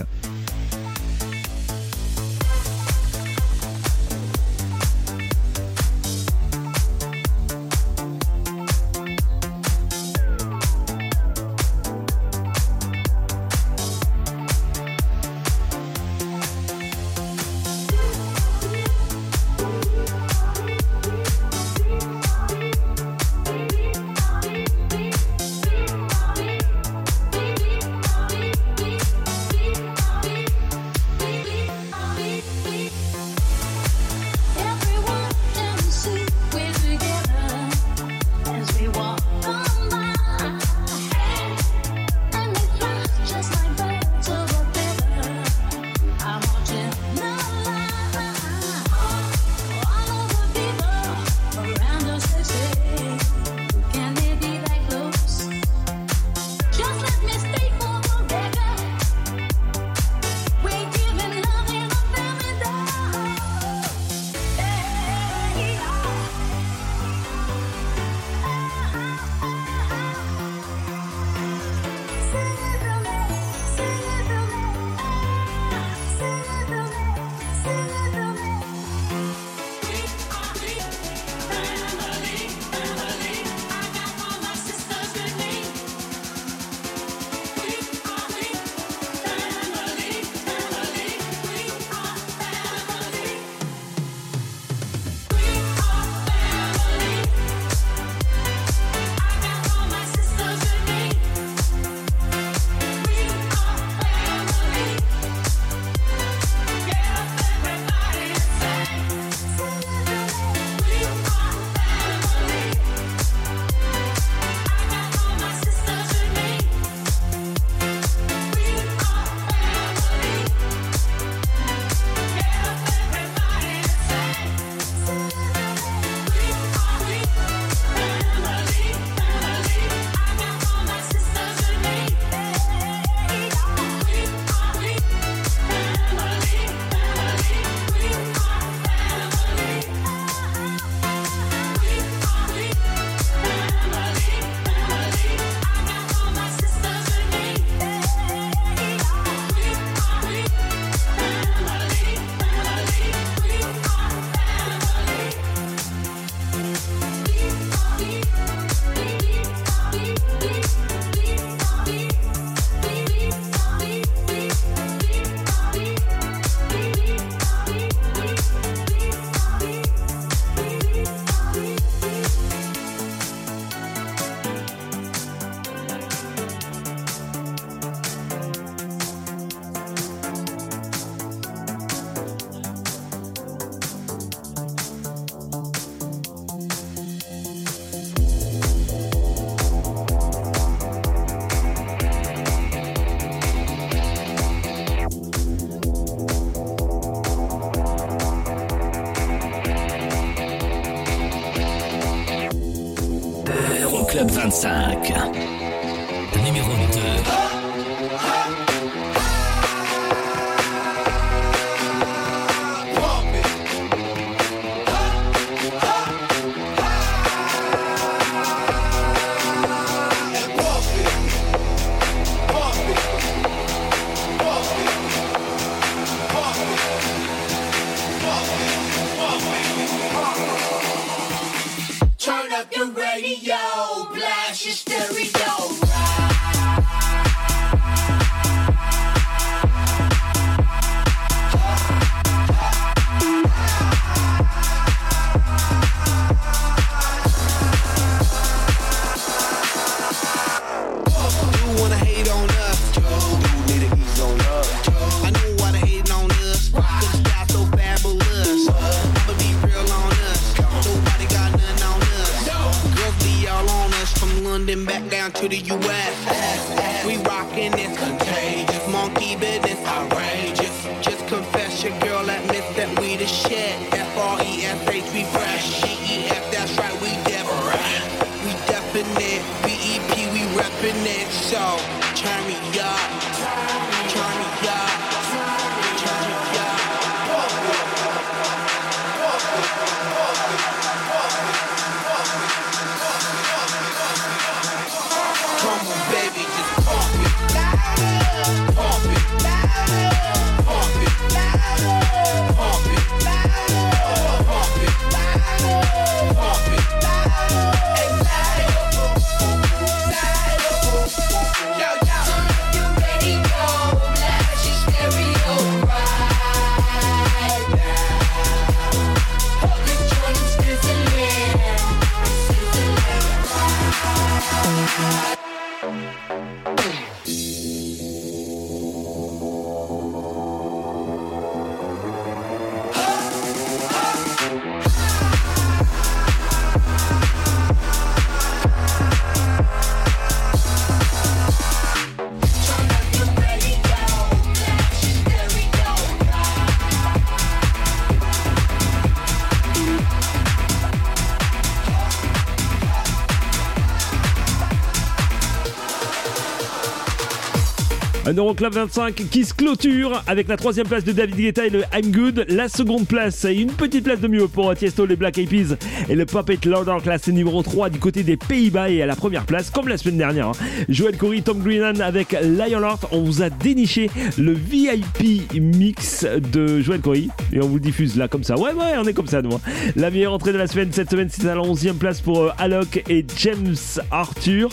Un 358.34 358.38
Euroclub 358.38 358.72
25 358.72 359.14
qui 359.30 359.44
se 359.44 359.54
clôture 359.54 360.20
avec 360.26 360.48
la 360.48 360.56
troisième 360.56 360.88
place 360.88 361.04
de 361.04 361.12
David 361.12 361.36
Guetta 361.36 361.66
et 361.66 361.70
le 361.70 361.82
I'm 361.94 362.10
Good. 362.10 362.46
La 362.48 362.68
seconde 362.68 363.06
place 363.06 363.44
et 363.44 363.54
une 363.54 363.70
petite 363.70 364.02
place 364.02 364.18
de 364.18 364.26
mieux 364.26 364.48
pour 364.48 364.74
Tiesto, 364.74 365.06
les 365.06 365.14
Black 365.14 365.38
Eyed 365.38 365.48
Peas 365.48 365.76
et 366.08 366.16
le 366.16 366.26
Puppet 366.26 366.58
Louder 366.64 366.96
classé 367.00 367.30
numéro 367.30 367.62
3 367.62 367.90
du 367.90 368.00
côté 368.00 368.24
des 368.24 368.36
Pays-Bas 368.36 368.90
et 368.90 369.02
à 369.02 369.06
la 369.06 369.14
première 369.14 369.44
place 369.46 369.70
comme 369.70 369.86
la 369.86 369.96
semaine 369.98 370.16
dernière. 370.18 370.48
hein. 370.48 370.52
Joël 370.88 371.16
Corey, 371.16 371.42
Tom 371.42 371.60
Greenan 371.62 372.00
avec 372.00 372.32
Lionheart. 372.42 373.06
On 373.12 373.20
vous 373.22 373.40
a 373.40 373.50
déniché 373.50 374.10
le 374.36 374.52
VIP 374.52 375.52
mix 375.54 376.26
de 376.52 376.80
Joël 376.80 377.00
Corey 377.02 377.28
et 377.52 377.62
on 377.62 377.68
vous 377.68 377.78
diffuse 377.78 378.16
là 378.16 378.26
comme 378.26 378.42
ça. 378.42 378.56
Ouais, 378.58 378.72
ouais, 378.72 378.94
on 378.98 379.04
est 379.06 379.14
comme 379.14 379.28
ça 379.28 379.42
nous. 379.42 379.54
hein. 379.54 379.60
La 379.94 380.10
meilleure 380.10 380.32
entrée 380.32 380.52
de 380.52 380.58
la 380.58 380.66
semaine 380.66 380.88
cette 380.90 381.10
semaine, 381.10 381.28
c'est 381.30 381.46
à 381.46 381.54
la 381.54 381.60
11e 381.62 381.94
place 381.98 382.20
pour 382.20 382.42
euh, 382.42 382.50
Alok 382.58 383.04
et 383.08 383.24
James 383.38 383.76
Arthur. 384.10 384.70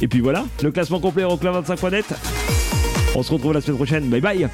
Et 0.00 0.08
puis 0.08 0.20
voilà, 0.20 0.46
le 0.62 0.70
classement 0.70 1.00
complet 1.00 1.24
Euroclub25.net. 1.24 2.06
On 3.14 3.22
se 3.22 3.32
retrouve 3.32 3.52
la 3.52 3.60
semaine 3.60 3.76
prochaine. 3.76 4.08
Bye 4.08 4.20
bye 4.20 4.48